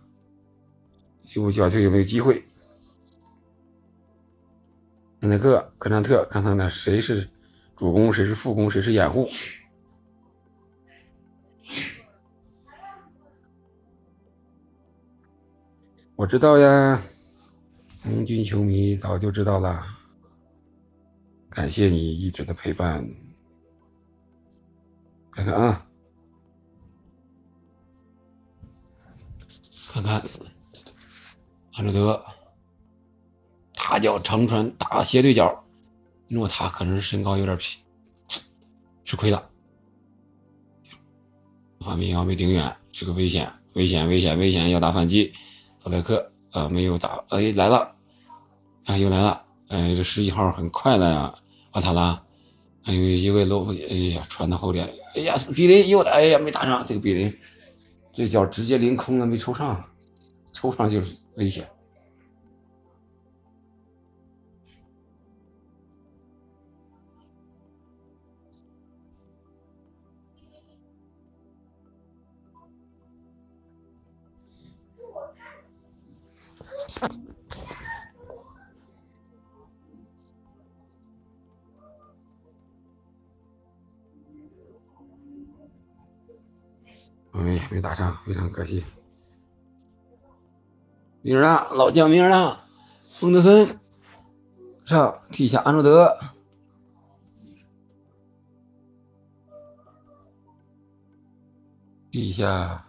[1.36, 2.47] 利物浦角球有没有机会？
[5.20, 7.30] 那个格兰特，看看那谁是
[7.76, 9.28] 主攻，谁是副攻，谁是掩护。
[16.16, 17.02] 我知道呀，
[18.02, 19.86] 红军球迷早就知道了。
[21.50, 23.08] 感谢你一直的陪伴。
[25.32, 25.88] 看看啊，
[29.92, 30.22] 看看
[31.74, 32.26] 安德德，
[33.80, 35.64] 他叫长传打斜对角，
[36.28, 37.56] 诺塔可能是身高有点
[39.06, 39.48] 吃亏了。
[41.80, 45.32] 范明阳被顶远，这个危险，危险，危险，危险，要打反击。
[45.78, 47.96] 索莱克啊，没有打，哎，来了，
[48.86, 51.34] 啊，又来了，哎，这十一号很快的呀，
[51.72, 52.20] 阿塔拉，
[52.82, 57.32] 还有一位罗，哎呀，传到后点，哎呀，比林又来，哎呀，没打上，这个比林，
[58.12, 59.82] 这脚直接凌空了，没抽上，
[60.52, 61.66] 抽上就是危险。
[87.34, 88.84] 哎，没打上，非常可惜。
[91.22, 92.58] 米尔纳，老将米尔纳，
[93.12, 93.80] 冯德森
[94.86, 96.18] 上替下安卓德，
[102.12, 102.88] 替一下，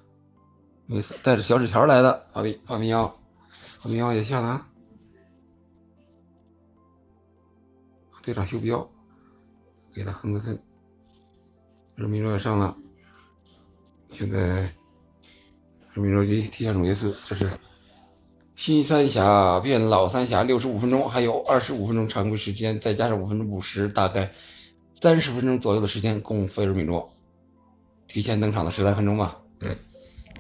[0.86, 3.18] 没事，带着小纸条来的，阿比法明耀，
[3.81, 4.67] 法明耀也下了。
[8.23, 8.87] 队长修标，
[9.95, 10.61] 给他亨德森，
[11.95, 12.77] 人民若上了。
[14.11, 14.71] 现在，
[15.95, 17.49] 明着急提前总决赛，这是
[18.55, 24.31] 新三峡变老三峡，六十五分钟，还有二十五分钟常规时间，再加上五分钟补时，大概
[25.01, 27.11] 三十分钟左右的时间供菲尔米诺
[28.09, 29.41] 提前登场的十来分钟吧。
[29.61, 29.75] 嗯，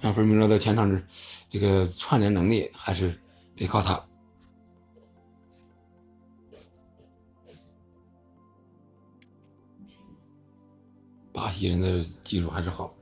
[0.02, 1.02] 让菲尔米诺的前场这
[1.48, 3.18] 这个串联能力还是
[3.58, 4.00] 得靠他。
[11.32, 12.97] 巴西人的技术还是好。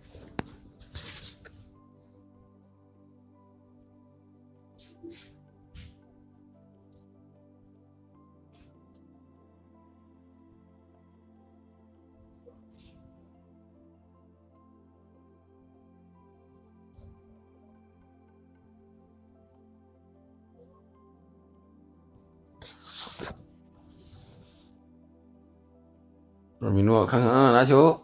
[26.67, 27.97] 罗米诺，看看啊，拿球，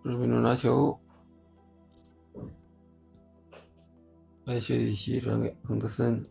[0.00, 0.98] 罗米诺拿球，
[4.46, 6.24] 艾切里奇转给亨德森，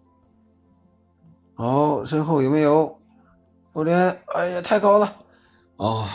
[1.53, 2.99] 好，身后有没有？
[3.71, 5.15] 后点，哎呀，太高了，
[5.75, 6.09] 哦，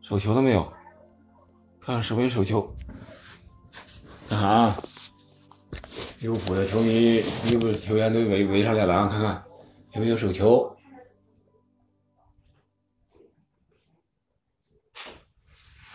[0.00, 0.64] 手球了没有？
[1.82, 2.74] 看看是否有手球。
[4.26, 4.82] 看看啊，
[6.20, 9.44] 利物浦的球迷、利物浦球员都围围上来了啊，看看
[9.92, 10.74] 有没有手球。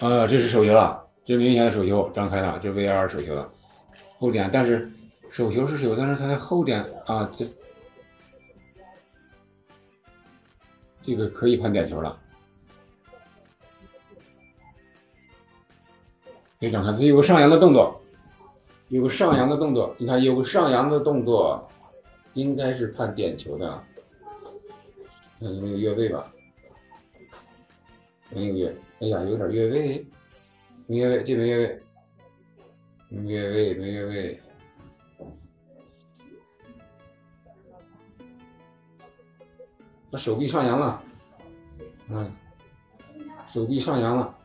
[0.06, 3.52] 啊，这是手球了，这明显的手球张开了，这 VR 手球了，
[4.20, 4.92] 后点，但是
[5.30, 7.46] 手球是手球，但是它的后点啊，这
[11.02, 12.20] 这个可以判点球了。
[16.60, 18.02] 非常看，这有个上扬的动作，
[18.90, 21.68] 有个上扬的动作，你看有个上扬的动作，
[22.34, 23.84] 应该是判点球的。
[25.40, 26.32] 看有没有越位吧？
[28.30, 28.76] 没有越。
[29.02, 30.08] 哎呀，有点越位，
[30.88, 31.84] 没越位，这没越位，
[33.10, 34.42] 没越位，没越位。
[40.12, 41.04] 他手臂上扬了，
[42.08, 42.32] 嗯，
[43.50, 44.40] 手臂上扬了。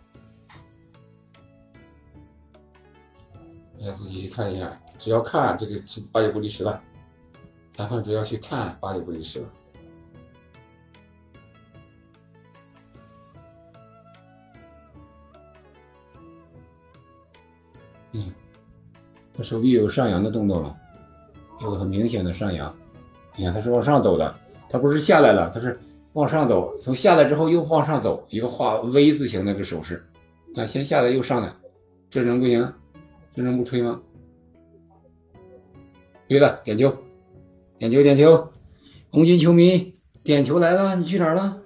[3.81, 6.83] 哎自己去看一下，只要看这个八九不离十了。
[7.77, 9.49] 裁判只要去看八九不离十了。
[19.43, 20.77] 手臂有上扬的动作吗？
[21.63, 22.75] 有很明显的上扬。
[23.37, 24.35] 你看，他是往上走的，
[24.69, 25.79] 他不是下来了，他是
[26.15, 26.77] 往上走。
[26.79, 30.05] 从下来之后又往上走，一个画 V 字形那个手势。
[30.55, 31.53] 看，先下来又上来，
[32.11, 32.73] 这能不行？
[33.35, 34.01] 这能不吹吗？
[36.27, 36.93] 对了，点球，
[37.79, 38.49] 点球，点球！
[39.11, 41.61] 红军球迷，点球来了，你去哪儿了？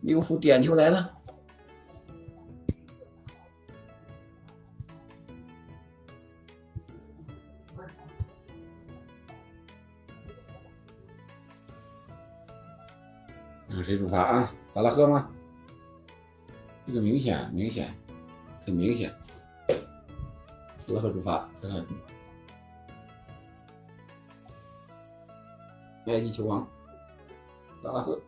[0.00, 1.12] 利物浦点球来了。
[13.74, 14.52] 看谁出发啊？
[14.72, 15.28] 达拉赫吗？
[16.86, 17.92] 这个明显，明显，
[18.64, 19.12] 很明显。
[20.86, 21.86] 萨拉赫主罚，看看。
[26.06, 26.66] 埃及球王，
[27.82, 28.20] 达拉赫。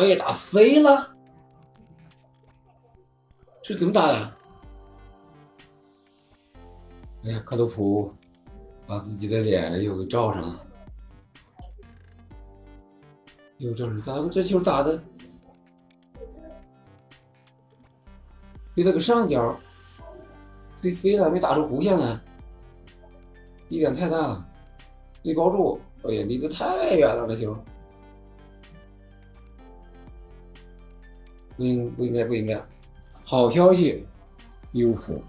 [0.00, 1.14] 哎，打飞了！
[3.62, 4.32] 这怎么打的？
[7.24, 8.10] 哎呀，克洛普
[8.86, 10.66] 把自己的脸又给罩上了，
[13.58, 15.02] 又罩上，咋这球打的？
[18.74, 19.60] 飞了个上角，
[20.80, 22.18] 飞飞了，没打出弧线来，
[23.68, 24.48] 力量太大了，
[25.22, 25.78] 没包住。
[26.04, 27.62] 哎呀，离得太远了，这球。
[31.60, 32.58] 不应不应该不应该，
[33.22, 34.06] 好消息，
[34.72, 35.22] 利物浦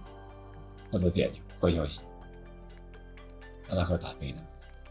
[0.90, 1.42] 获得点球。
[1.60, 2.00] 坏消息，
[3.70, 4.38] 阿拉赫打飞的，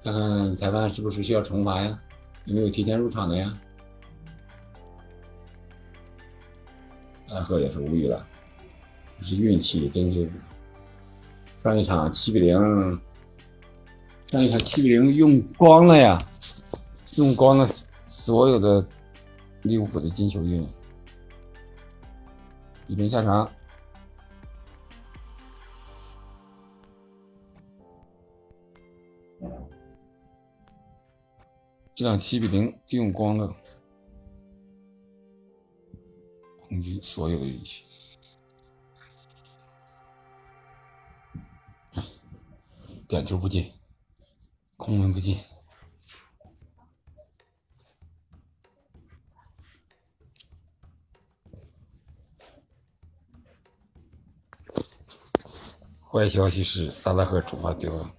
[0.04, 1.98] 看看裁判是不是需要惩罚呀？
[2.44, 3.58] 有没有提前入场的呀？
[7.30, 8.22] 阿拉赫也是无语了，
[9.18, 10.30] 这是运气，真是
[11.64, 13.00] 上一场七比零，
[14.28, 16.22] 上一场七比零用光了呀，
[17.16, 17.66] 用光了
[18.06, 18.86] 所有的
[19.62, 20.62] 利物浦的金球运。
[22.90, 23.48] 比零下场，
[31.94, 33.54] 一场七比零用光了
[36.62, 37.84] 空军所有的运气，
[43.06, 43.72] 点球不进，
[44.76, 45.38] 空门不进。
[56.12, 58.10] 坏消息是萨拉赫主罚丢了。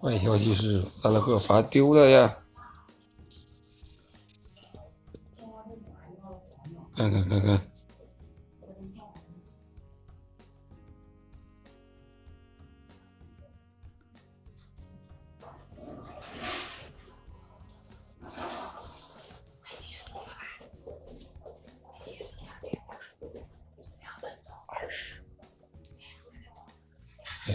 [0.00, 2.36] 坏消息是萨拉赫罚丢了呀！
[6.94, 7.67] 看看看看。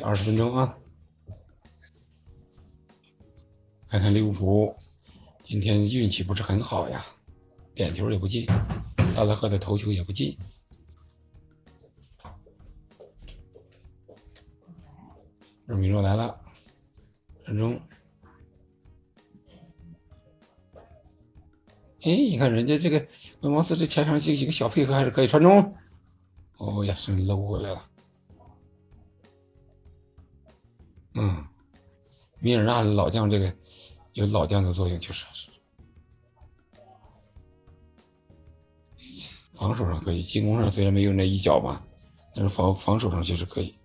[0.04, 0.78] 二十分钟啊！
[3.88, 4.76] 看看利物浦
[5.44, 7.06] 今天运气不是很好呀，
[7.74, 8.46] 点球也不进，
[9.16, 10.38] 萨拉赫的头球也不进。
[15.66, 16.38] 热米诺来了，
[17.46, 17.80] 传中。
[22.02, 23.08] 哎，你看人家这个
[23.40, 25.74] 文王斯这前场几几个小配合还是可以传中。
[26.58, 27.90] 哦呀，是搂回来了。
[31.16, 31.46] 嗯，
[32.40, 33.54] 米尔纳老将这个
[34.14, 35.50] 有老将的作用，确实是。
[39.54, 41.86] 防守上可以，进攻上虽然没有那一脚吧，
[42.36, 43.78] 但是防防守上确实可以。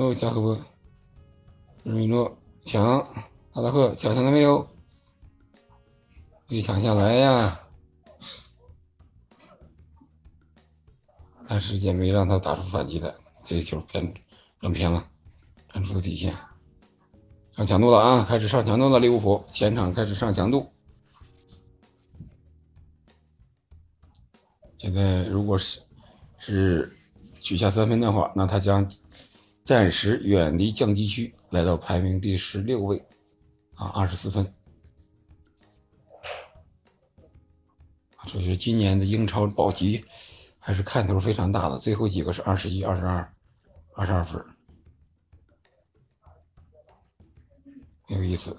[0.00, 0.58] 哦，加赫波，
[1.82, 2.82] 米诺抢，
[3.52, 4.66] 阿拉赫抢下来没有？
[6.48, 7.60] 没抢下来呀！
[11.46, 13.14] 但是也没让他打出反击来，
[13.44, 14.14] 这个球偏
[14.58, 15.06] 转偏了，
[15.68, 16.34] 传出了底线，
[17.54, 18.24] 上强度了啊！
[18.26, 20.66] 开始上强度了，利物浦前场开始上强度。
[24.78, 25.78] 现在如果是
[26.38, 26.96] 是
[27.34, 28.90] 取下三分的话，那他将。
[29.70, 33.00] 暂时远离降级区，来到排名第十六位，
[33.76, 34.44] 啊，二十四分。
[38.26, 40.04] 所以说，今年的英超保级
[40.58, 41.78] 还是看头非常大的。
[41.78, 43.32] 最后几个是二十一、二十二、
[43.94, 44.44] 二十二分，
[48.08, 48.56] 有意思。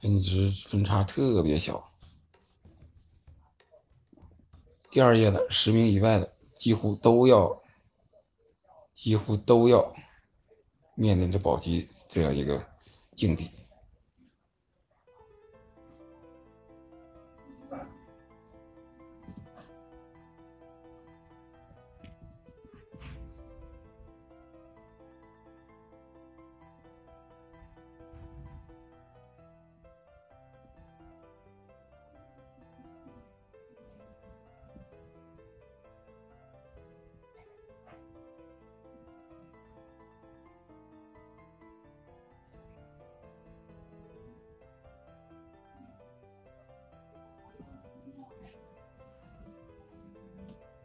[0.00, 1.84] 分值分差特别小。
[4.92, 7.60] 第二页的十名以外的几乎都要，
[8.94, 9.92] 几乎都要
[10.94, 12.64] 面临着保级这样一个
[13.16, 13.50] 境地。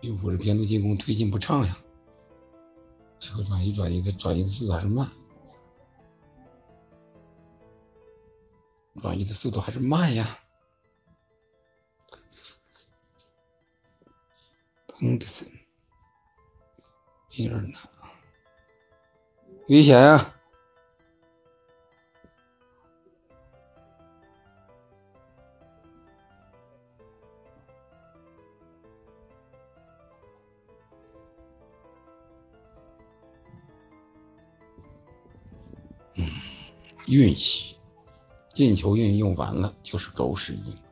[0.09, 1.77] 利物浦的边路进攻推进不畅呀，
[3.21, 5.07] 来回转移转移的转移的速度还是慢，
[8.97, 10.39] 转移的速度还是慢呀。
[14.87, 15.47] 亨德森，
[17.37, 17.79] 米尔纳，
[19.67, 20.38] 危险啊！
[37.09, 37.75] 运气，
[38.53, 40.88] 进球运用完了就是狗屎运。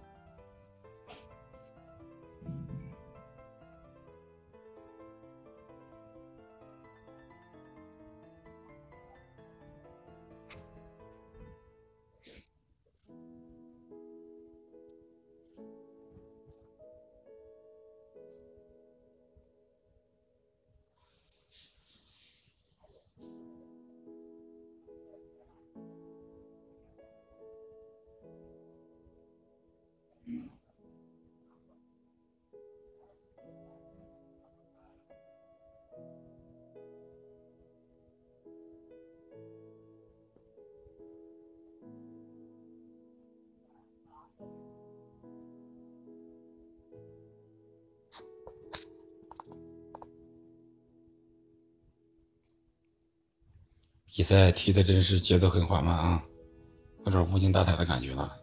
[54.18, 56.24] 比赛踢的真是节奏很缓慢啊，
[57.06, 58.36] 有点无精打采的感觉了。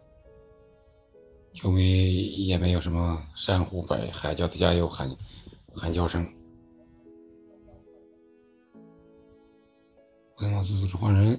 [1.53, 5.13] 球迷也没有什么山呼百海叫的加油喊
[5.73, 6.25] 喊叫声。
[10.37, 11.37] 本老师组织换人。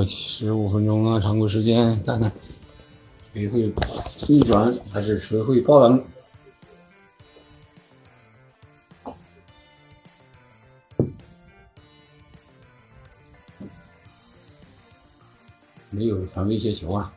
[0.00, 2.32] 有十五分钟啊，常规时间，看看
[3.34, 3.70] 谁会
[4.28, 6.02] 逆转还是谁会爆冷？
[15.90, 17.12] 没有传威胁球啊，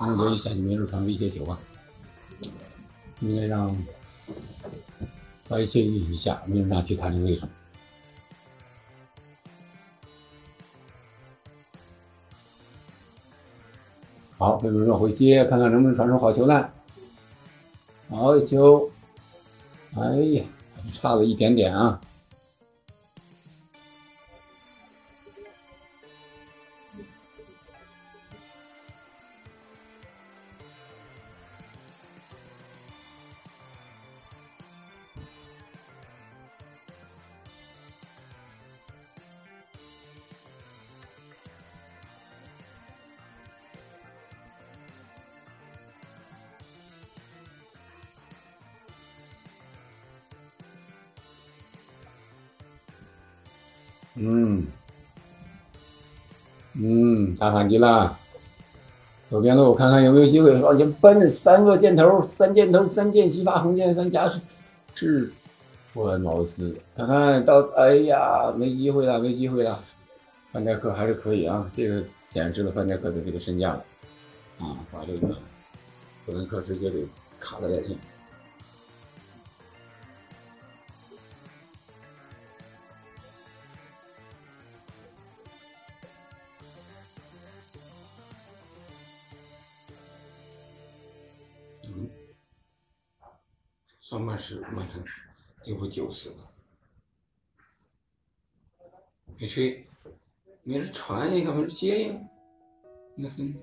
[0.00, 1.56] 安德一下就没人传威胁球啊，
[3.20, 3.72] 应该让
[5.48, 7.46] 白切一下，没人让去他这个位置。
[14.46, 16.70] 好，飞轮绕回接，看看能不能传出好球来。
[18.08, 18.88] 好球！
[19.96, 20.44] 哎呀，
[20.88, 22.00] 差了一点点啊。
[57.46, 58.18] 打反击了，
[59.28, 64.40] 右边路看看有没有机会往前奔，三个箭头，三箭头，三箭齐发，红箭三加是
[64.96, 65.32] 是
[65.94, 69.78] 霍恩茅斯，看看到，哎呀，没机会了，没机会了，
[70.50, 72.02] 范戴克还是可以啊，这个
[72.32, 73.84] 显示了范戴克的这个身价了，
[74.58, 75.28] 啊，把这个
[76.26, 77.06] 霍恩克直接给
[77.38, 77.96] 卡了在线。
[94.36, 95.02] 上半时完成，
[95.64, 96.34] 又不九次，
[99.38, 99.88] 没吹，
[100.62, 102.20] 没人传呀，没人接呀，
[103.16, 103.54] 那分，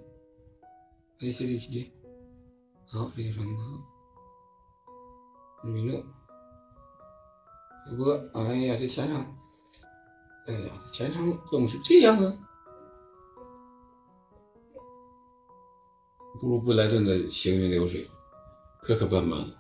[1.20, 1.91] 哎，谢谢谢，
[2.88, 3.80] 好，这些传的不错，
[5.64, 6.04] 没乐，
[7.90, 9.38] 不过，哎呀，这前场，
[10.48, 12.50] 哎呀，前场总是这样啊。
[16.40, 18.10] 不如布莱顿的行云流水，
[18.82, 19.54] 磕磕绊绊，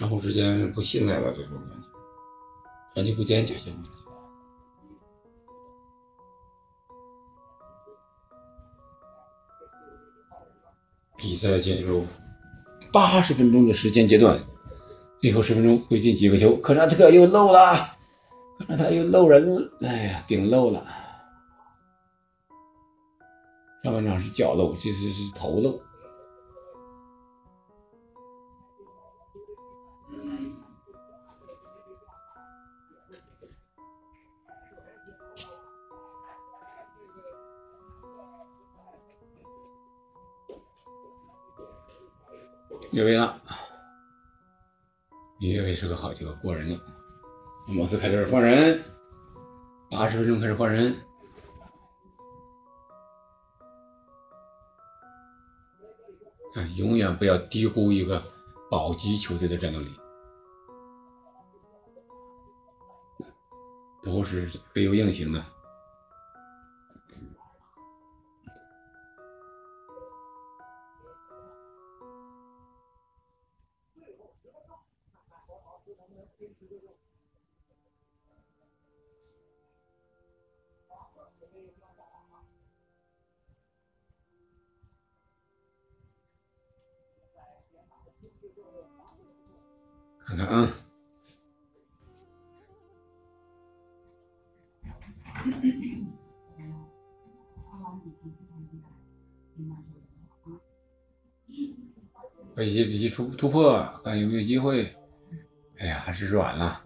[0.00, 1.86] 相互之间不信赖了，这种感觉，
[2.94, 4.00] 传球不坚决，相互之间。
[11.18, 12.06] 比赛进入
[12.90, 14.42] 八十分钟的时间阶段，
[15.20, 16.56] 最后十分钟会进几个球？
[16.56, 17.94] 科扎特又漏了，
[18.58, 20.82] 科扎特又漏人，哎呀，顶漏了。
[23.84, 25.78] 上半场是脚漏，这次是头漏。
[42.92, 43.40] 越位了，
[45.38, 46.78] 越位是个好球，过人了。
[47.68, 48.82] 马斯开始换人，
[49.88, 50.92] 八十分钟开始换人。
[56.56, 58.20] 啊，永远不要低估一个
[58.68, 59.94] 保级球队的战斗力，
[64.02, 65.44] 都是背有硬型的。
[90.40, 90.74] 看看啊，
[102.54, 104.96] 被杰里突突破，看有没有机会。
[105.78, 106.82] 哎呀，还是软了，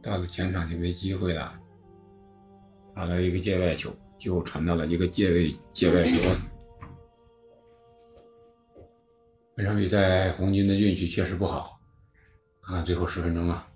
[0.00, 1.60] 到了前场就没机会了。
[2.94, 6.16] 打了一个界外球，就传到了一个界位界外球。
[9.54, 11.77] 本场比赛红军的运气确实不好，
[12.74, 13.66] 看最后十分钟啊，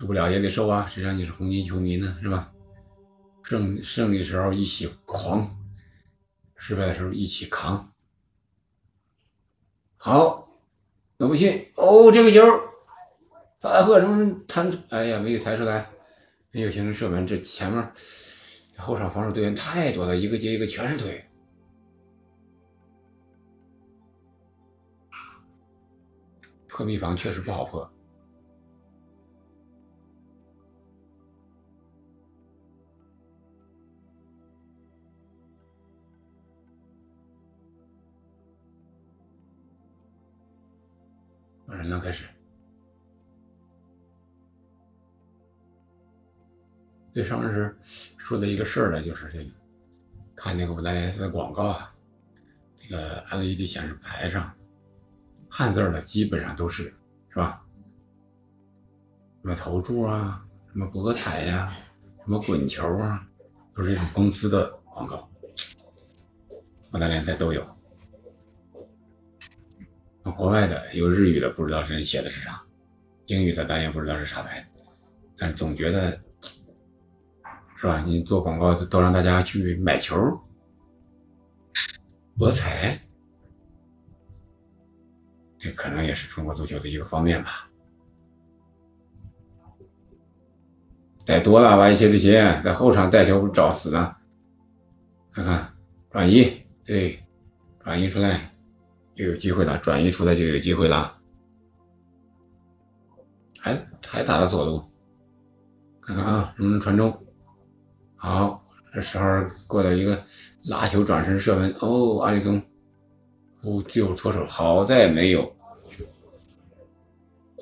[0.00, 2.52] 受不了也得受啊，谁让你是红军球迷呢，是吧？
[3.42, 5.56] 胜胜利时候一起狂，
[6.56, 7.92] 失败的时候一起扛。
[9.96, 10.48] 好，
[11.18, 12.42] 罗不信哦，这个球，
[13.60, 14.76] 萨拉赫怎么弹出？
[14.88, 15.88] 哎呀，没有抬出来，
[16.50, 17.24] 没有形成射门。
[17.24, 17.92] 这前面
[18.76, 21.24] 后场防守队员太多了，一个接一个全是腿。
[26.76, 27.90] 破密房确实不好破，
[41.64, 42.28] 马上开始。
[47.14, 47.74] 对上次
[48.18, 49.50] 说的一个事儿呢，就是这个，
[50.34, 51.94] 看那个五代 S 的广告啊，
[52.78, 54.55] 这个 LED 显示牌上。
[55.58, 56.82] 汉字的基本上都是，
[57.30, 57.64] 是吧？
[59.40, 61.72] 什么投注啊，什么博彩呀，
[62.22, 63.26] 什么滚球啊，
[63.74, 65.26] 都是这种公司的广告。
[66.92, 67.66] 各大联赛都有。
[70.36, 72.52] 国外的有日语的，不知道是写的是啥；
[73.24, 74.66] 英语的咱也不知道是啥牌子，
[75.38, 76.20] 但总觉得，
[77.76, 78.02] 是吧？
[78.02, 80.38] 你做广告都让大家去买球、
[82.36, 83.00] 博彩。
[85.66, 87.68] 这可能也是中国足球的一个方面吧。
[91.24, 94.14] 带多了，完一些这些在后场带球不找死呢？
[95.32, 95.74] 看看
[96.08, 96.52] 转移，
[96.84, 97.20] 对，
[97.82, 98.54] 转移出来
[99.16, 101.18] 就有机会了，转移出来就有机会了。
[103.58, 103.76] 还
[104.06, 104.84] 还打到左路，
[106.00, 107.12] 看看啊，能不能传中？
[108.14, 108.64] 好，
[108.94, 109.24] 这时候
[109.66, 110.24] 过来一个
[110.66, 112.62] 拉球转身射门，哦，阿里松。
[113.62, 115.55] 不就脱手，好在没有。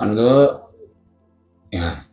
[0.05, 0.71] 安德德，
[1.71, 2.05] 你看，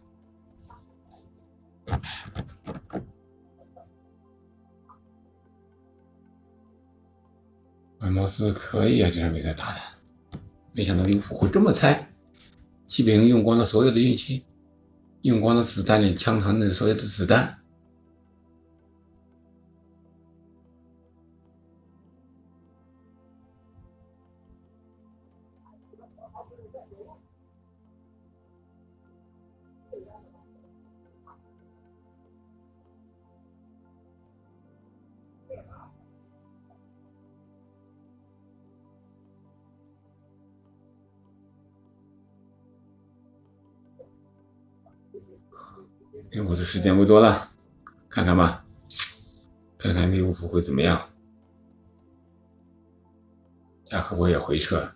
[7.99, 9.79] 埃莫斯可以啊，这场比赛打的，
[10.71, 12.07] 没想到利物浦会这么菜。
[12.87, 14.45] 骑兵用光了所有的运气，
[15.23, 17.60] 用光了子弹里枪膛的所有的子弹。
[46.31, 47.51] 利物浦的时间不多了，
[48.07, 48.63] 看看吧，
[49.77, 51.09] 看看利物浦会怎么样。
[53.83, 54.89] 加克波也回撤，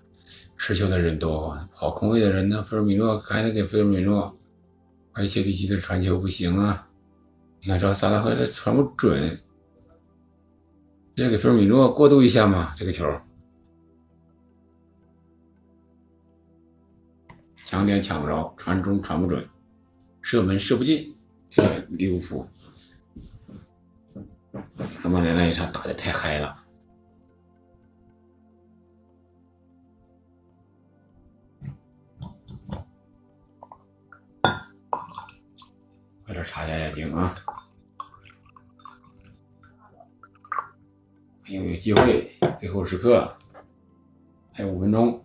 [0.56, 2.64] 持球的人多，跑空位的人呢？
[2.64, 4.34] 菲尔米诺还得给菲尔米诺，
[5.12, 6.88] 而且里奇的传球不行啊！
[7.60, 9.38] 你看这萨拉赫这传不准，
[11.16, 12.74] 要给菲尔米诺过渡一下嘛？
[12.78, 13.06] 这个球，
[17.66, 19.46] 抢点抢不着，传中传不准，
[20.22, 21.14] 射门射不进。
[21.56, 22.46] 这利物浦，
[25.02, 26.54] 他们连那一场打的太嗨了。
[36.26, 37.34] 快点查压压惊啊！
[41.42, 43.34] 还有有机会，最后时刻
[44.52, 45.25] 还有五分钟。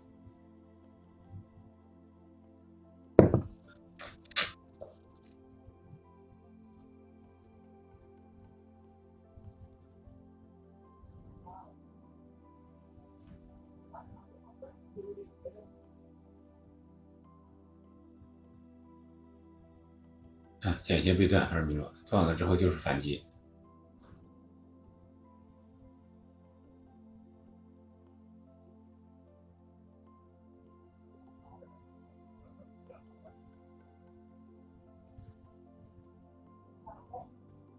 [20.91, 23.25] 啊，间歇被断还是米诺断了之后就是反击。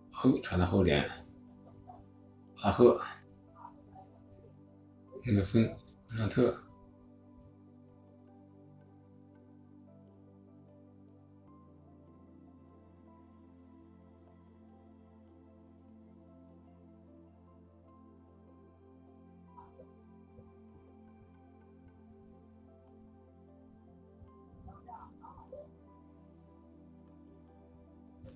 [0.09, 1.09] 后传到后点，
[2.61, 3.01] 阿赫，
[5.25, 5.75] 那个芬
[6.07, 6.70] 让特。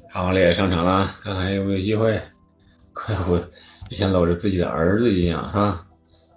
[0.09, 2.21] 卡瓦列上场了，看看还有没有机会。
[2.93, 3.37] 快活，
[3.89, 5.85] 就像搂着自己的儿子一样，是吧？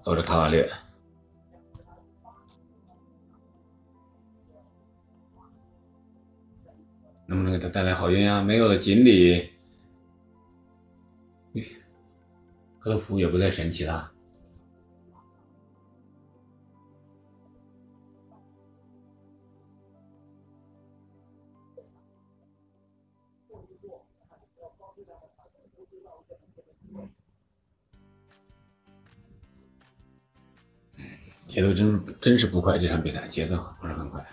[0.05, 0.69] 搂着卡瓦列，
[7.27, 8.43] 能不能给他带来好运啊？
[8.43, 9.49] 没有了锦鲤，
[12.81, 14.11] 克洛普也不再神奇了。
[31.49, 34.25] 节奏真真是不快，这场比赛节奏不是很快。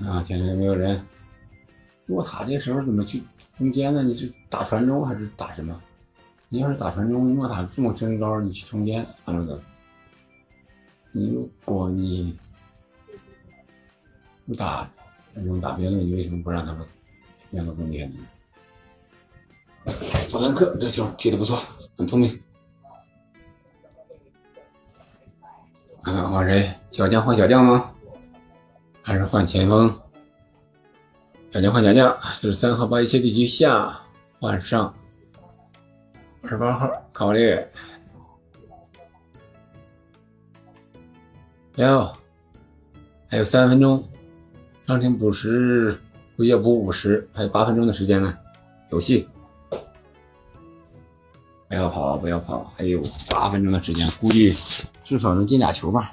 [0.00, 1.04] 啊，前面没有人。
[2.06, 3.22] 诺塔这时候怎么去
[3.56, 4.02] 中间呢？
[4.02, 5.80] 你是打传中还是打什么？
[6.48, 9.62] 你要是打传中，诺塔这么身高，你去中间，安德的。
[11.12, 12.38] 你如果你
[14.46, 14.90] 不打
[15.32, 16.86] 那种打边路，你为什么不让他们
[17.50, 18.18] 两个中间呢？
[20.28, 21.62] 佐兰克这球踢的不错，
[21.96, 22.38] 很聪明。
[26.02, 26.68] 看看换谁？
[26.90, 27.90] 小将换小将吗？
[29.02, 29.92] 还是换前锋？
[31.52, 34.00] 小将换小将，是三号巴伊切蒂奇下
[34.38, 34.94] 换上
[36.42, 37.70] 二十八号卡瓦列。
[41.76, 42.16] 要
[43.28, 44.02] 还有三分钟，
[44.86, 45.98] 上庭补时
[46.36, 48.36] 不要补五十，还有八分钟的时间呢，
[48.90, 49.28] 有戏。
[51.70, 54.52] 不要跑，不要跑，还有八分钟的时间，估计
[55.04, 56.12] 至少能进俩球吧。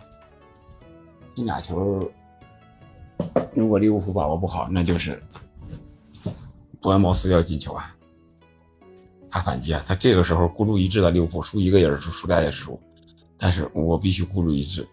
[1.33, 2.07] 进俩球，
[3.55, 5.19] 如果利物浦把握不好，那就是
[6.79, 7.91] 伯恩茅斯要进球啊。
[9.31, 12.79] 他反击啊，他这个时候孤注一掷的利物浦输一个也是输，输俩也是输。
[13.35, 14.87] 但是我必须孤注一掷，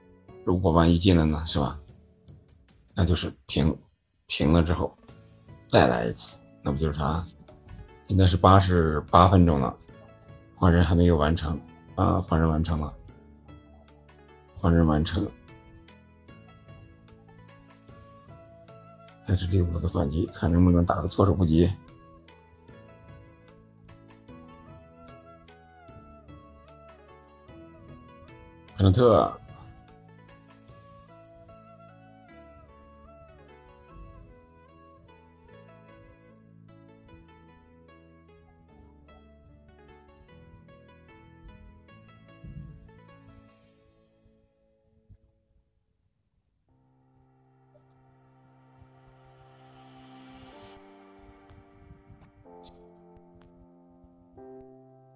[0.44, 1.78] 如果万一进了呢，是吧？
[2.94, 3.76] 那就是平，
[4.28, 4.96] 平了之后
[5.68, 7.22] 再来一次，那不就是啥？
[8.08, 9.76] 现在是八十八分钟了。
[10.64, 11.60] 换人还没有完成
[11.94, 12.22] 啊！
[12.22, 12.90] 换人完成了，
[14.56, 15.30] 换人完成，
[19.26, 21.70] 还是利物浦的反击，看能不能打个措手不及。
[28.74, 29.38] 凯伦特。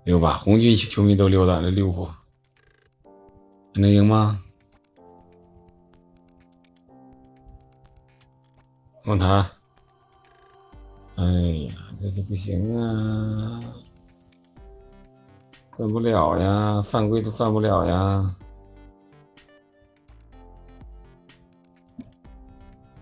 [0.08, 2.08] 溜吧，红军球迷都溜达了，利物浦
[3.74, 4.42] 能赢吗？
[9.04, 9.46] 蒙塔，
[11.16, 13.60] 哎呀，这就不行啊，
[15.76, 18.34] 犯不了呀，犯规都犯不了呀。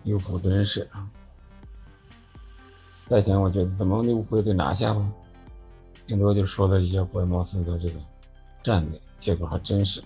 [0.02, 1.08] 利物浦真是啊！
[3.08, 5.08] 赛前我觉得怎么利物浦也得拿下吧，
[6.06, 7.94] 顶多就说了一下伯恩茅斯的这个
[8.62, 10.02] 战略，结果还真是。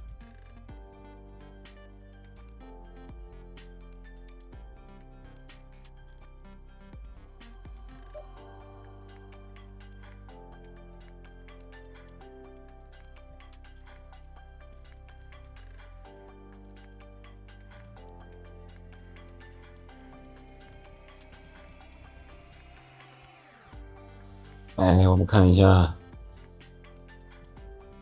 [24.96, 25.94] 来，我们看一下。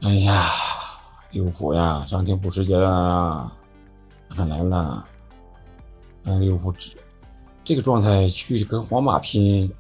[0.00, 0.50] 哎呀，
[1.32, 3.52] 利物浦呀，伤停补时节了，
[4.28, 5.04] 马上来了。
[6.24, 6.72] 哎，利物浦
[7.64, 9.72] 这个状态去跟皇马拼，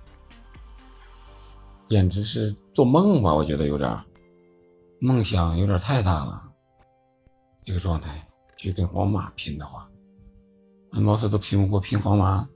[1.88, 3.32] 简直是做梦吧？
[3.32, 3.96] 我觉得有点
[5.00, 6.42] 梦想有点太大了。
[7.64, 8.26] 这个状态
[8.56, 9.88] 去跟皇马拼的话，
[10.92, 12.48] 恩茅斯都拼不过拼皇马。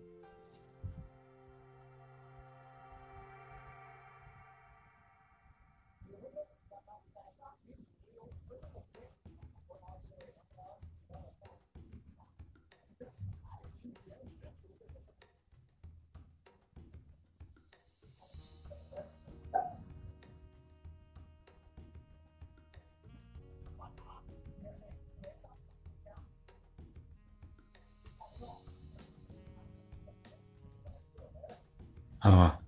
[32.31, 32.59] 啊，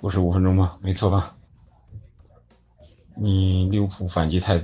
[0.00, 0.78] 不是五分钟吗？
[0.80, 1.36] 没错吧？
[3.16, 4.62] 你利物浦反击太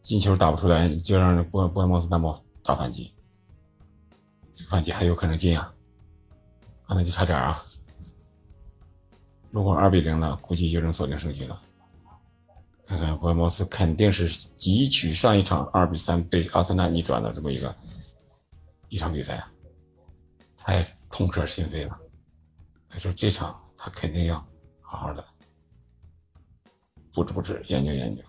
[0.00, 3.12] 进球打不出来，就让波波恩茅斯担保打反击，
[4.66, 5.72] 反击还有可能进啊？
[6.88, 7.64] 那就差点啊！
[9.50, 11.60] 如果二比零了，估计就能锁定胜局了。
[12.86, 17.74] 看看波恩茅斯肯定是汲取上一场二比三被阿森纳逆转的这么一个
[18.88, 19.42] 一场比赛，
[20.56, 21.98] 太痛彻心扉了。
[22.92, 24.36] 他说：“这场他肯定要
[24.82, 25.24] 好好的
[27.14, 28.22] 布置布置，研究研究。”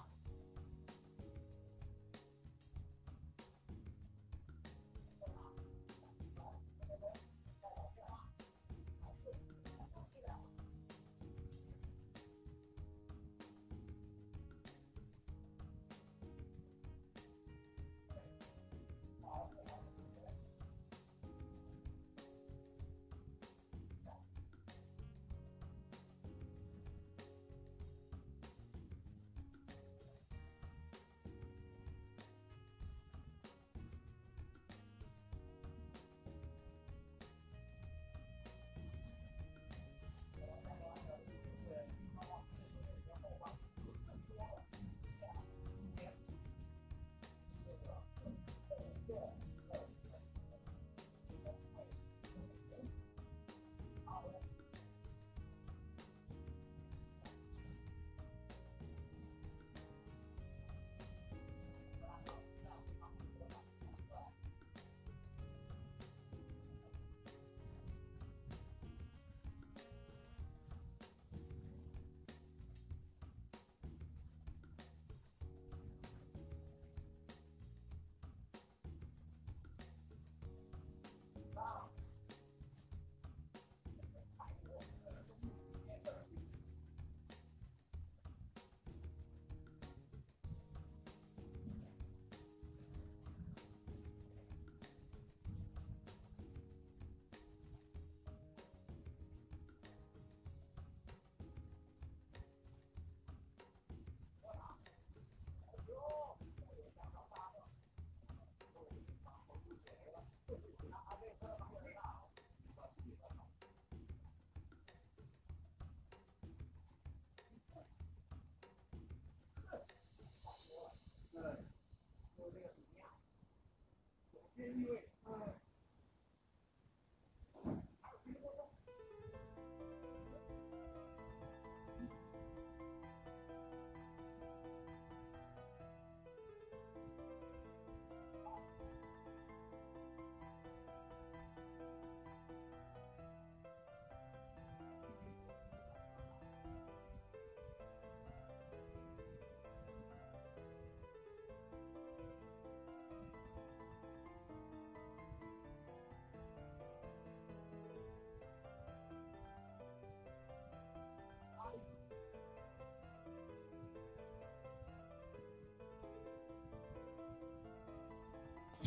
[124.74, 125.03] anyway.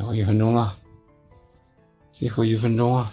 [0.07, 0.79] 后一分钟了，
[2.13, 3.13] 最后一分钟啊！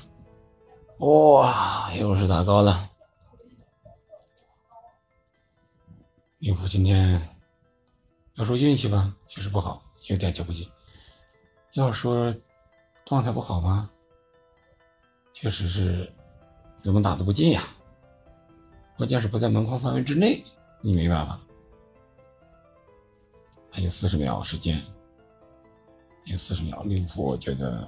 [1.00, 2.88] 哇，又是打高了。
[6.38, 7.20] 利物浦今天
[8.36, 10.68] 要说运气吧，确实不好，有点球不进；
[11.74, 12.32] 要说
[13.06, 13.90] 状态不好吗？
[15.34, 16.14] 确实是
[16.78, 17.64] 怎么打都不进呀。
[18.98, 20.46] 关键是不在门框范围之内，
[20.80, 21.40] 你没办法。
[23.72, 24.80] 还有四十秒时间，
[26.26, 27.88] 赢四十秒，利物浦我觉得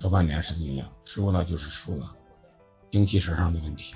[0.00, 2.14] 和曼联是一样，输了就是输了，
[2.90, 3.94] 精气神上的问题。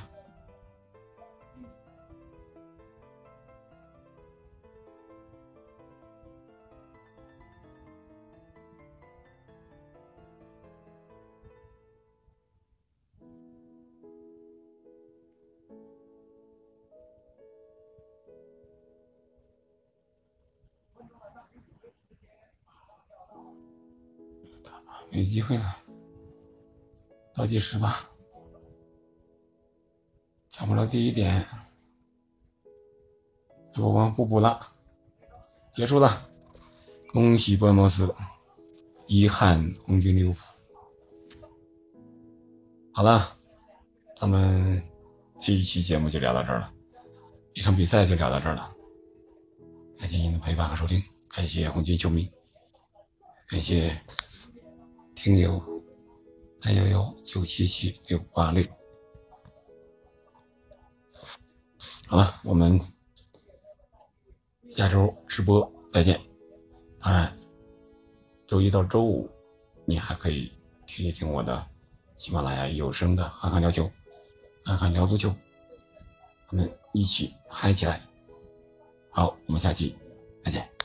[25.36, 25.76] 机会了，
[27.34, 28.08] 倒计时吧，
[30.48, 31.46] 抢不了第一点，
[33.74, 34.58] 要不我们不补了，
[35.74, 36.26] 结束了，
[37.12, 38.14] 恭喜伯恩茅斯，
[39.08, 40.38] 遗憾红军利物浦。
[42.94, 43.36] 好了，
[44.18, 44.82] 咱们
[45.38, 46.72] 这一期节目就聊到这儿了，
[47.52, 48.74] 一场比赛就聊到这儿了，
[49.98, 50.98] 感谢您的陪伴和收听，
[51.28, 52.26] 感谢红军球迷，
[53.46, 53.94] 感谢。
[55.26, 55.60] 听友
[56.60, 58.64] 三幺幺九七七六八六，
[62.06, 62.80] 好了，我们
[64.70, 66.20] 下周直播再见。
[67.00, 67.36] 当然，
[68.46, 69.28] 周一到周五
[69.84, 70.52] 你还可以
[70.86, 71.66] 听一听我的
[72.16, 73.82] 喜马拉雅有声的《憨憨聊球》，
[74.64, 75.34] 憨憨聊足球，
[76.50, 78.00] 我们一起嗨起来。
[79.10, 79.96] 好，我们下期
[80.44, 80.75] 再见